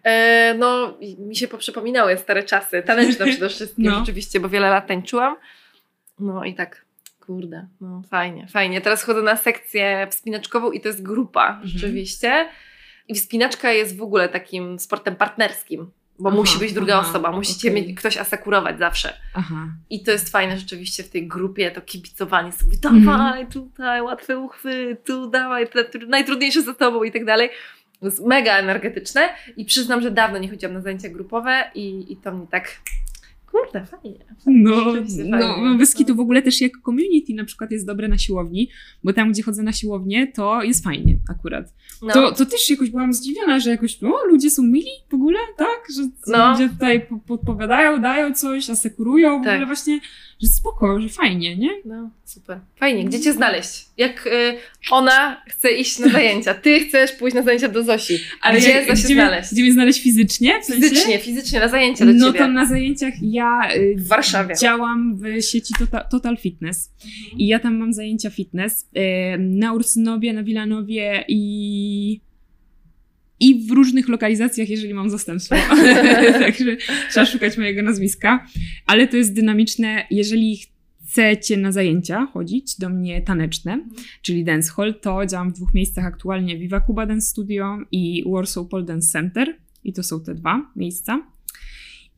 [0.04, 2.82] E, no, mi się poprzypominały stare czasy.
[2.82, 3.98] Taneczne przede wszystkim, No.
[3.98, 5.36] rzeczywiście, bo wiele lat tańczyłam.
[6.18, 6.84] No i tak,
[7.26, 8.80] kurde, no fajnie, fajnie.
[8.80, 11.68] Teraz chodzę na sekcję wspinaczkową i to jest grupa, Mhm.
[11.68, 12.48] rzeczywiście.
[13.08, 17.32] I wspinaczka jest w ogóle takim sportem partnerskim, bo Aha, musi być druga aha, osoba,
[17.32, 17.82] musicie okej.
[17.82, 19.12] mieć ktoś asekurować zawsze.
[19.34, 19.68] Aha.
[19.90, 25.04] I to jest fajne rzeczywiście w tej grupie, to kibicowanie sobie, dawaj tutaj, łatwy uchwyt,
[25.04, 25.66] tu dawaj,
[26.08, 27.50] najtrudniejsze za tobą i tak dalej.
[28.00, 32.16] To jest mega energetyczne i przyznam, że dawno nie chodziłam na zajęcia grupowe i, i
[32.16, 32.76] to mnie tak,
[33.64, 34.18] kurde, fajnie.
[34.46, 35.62] No, no, fajnie.
[35.62, 38.68] no bez kitu w ogóle też jak community na przykład jest dobre na siłowni,
[39.04, 41.72] bo tam, gdzie chodzę na siłownię, to jest fajnie akurat.
[42.02, 45.38] No, To, to też jakoś byłam zdziwiona, że jakoś, o, ludzie są mili w ogóle,
[45.56, 45.78] tak?
[45.96, 46.50] Że No.
[46.52, 49.52] ludzie tutaj po- podpowiadają, dają coś, asekurują, w Tak.
[49.54, 50.00] ogóle właśnie,
[50.42, 51.70] że spoko, że fajnie, nie?
[51.84, 52.60] no, super.
[52.76, 53.86] Fajnie, gdzie cię znaleźć?
[53.96, 54.30] Jak y,
[54.90, 58.18] ona chce iść na zajęcia, ty chcesz pójść na zajęcia do Zosi.
[58.56, 59.52] Gdzie jak- Zosię gdzie znaleźć?
[59.52, 60.60] Gdzie mnie znaleźć fizycznie?
[60.62, 60.88] W sensie?
[60.88, 62.38] Fizycznie, fizycznie, na zajęcia do No ciebie.
[62.38, 64.54] to na zajęciach ja y, W Warszawie.
[64.60, 66.94] działam w sieci Total, Total Fitness
[67.36, 72.20] i ja tam mam zajęcia fitness y, na Ursynowie, na Wilanowie i
[73.40, 75.56] i w różnych lokalizacjach, jeżeli mam zastępstwo.
[76.40, 76.76] Także
[77.10, 78.46] trzeba szukać mojego nazwiska.
[78.86, 80.06] Ale to jest dynamiczne.
[80.10, 80.58] Jeżeli
[81.08, 83.84] chcecie na zajęcia chodzić do mnie taneczne,
[84.22, 88.68] czyli dance hall, to działam w dwóch miejscach aktualnie, Viva Cuba Dance Studio i Warsaw
[88.68, 91.22] Pole Dance Center i to są te dwa miejsca.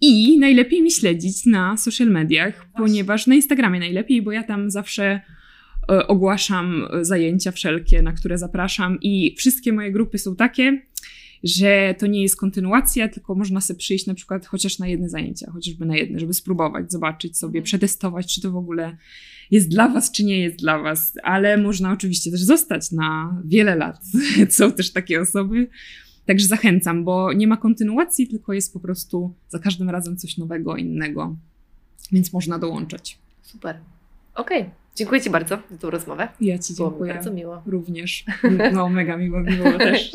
[0.00, 5.20] I najlepiej mi śledzić na social mediach, ponieważ na Instagramie najlepiej, bo ja tam zawsze
[5.90, 10.82] e, ogłaszam zajęcia wszelkie, na które zapraszam i wszystkie moje grupy są takie,
[11.44, 15.50] że to nie jest kontynuacja, tylko można sobie przyjść na przykład chociaż na jedne zajęcia,
[15.52, 17.64] chociażby na jedne, żeby spróbować, zobaczyć sobie, Mhm.
[17.64, 18.96] przetestować, czy to w ogóle
[19.50, 23.76] jest dla Was, czy nie jest dla Was, ale można oczywiście też zostać na wiele
[23.76, 23.96] lat.
[24.56, 25.68] Są też takie osoby.
[26.30, 30.76] Także zachęcam, bo nie ma kontynuacji, tylko jest po prostu za każdym razem coś nowego,
[30.76, 31.36] innego,
[32.12, 33.18] więc można dołączać.
[33.42, 33.76] Super.
[34.34, 34.70] Okej.
[34.96, 36.28] Dziękuję Ci bardzo za tą rozmowę.
[36.40, 37.62] Ja Ci Było mi dziękuję bardzo miło.
[37.66, 38.24] również.
[38.72, 40.12] No, mega miło, miło też.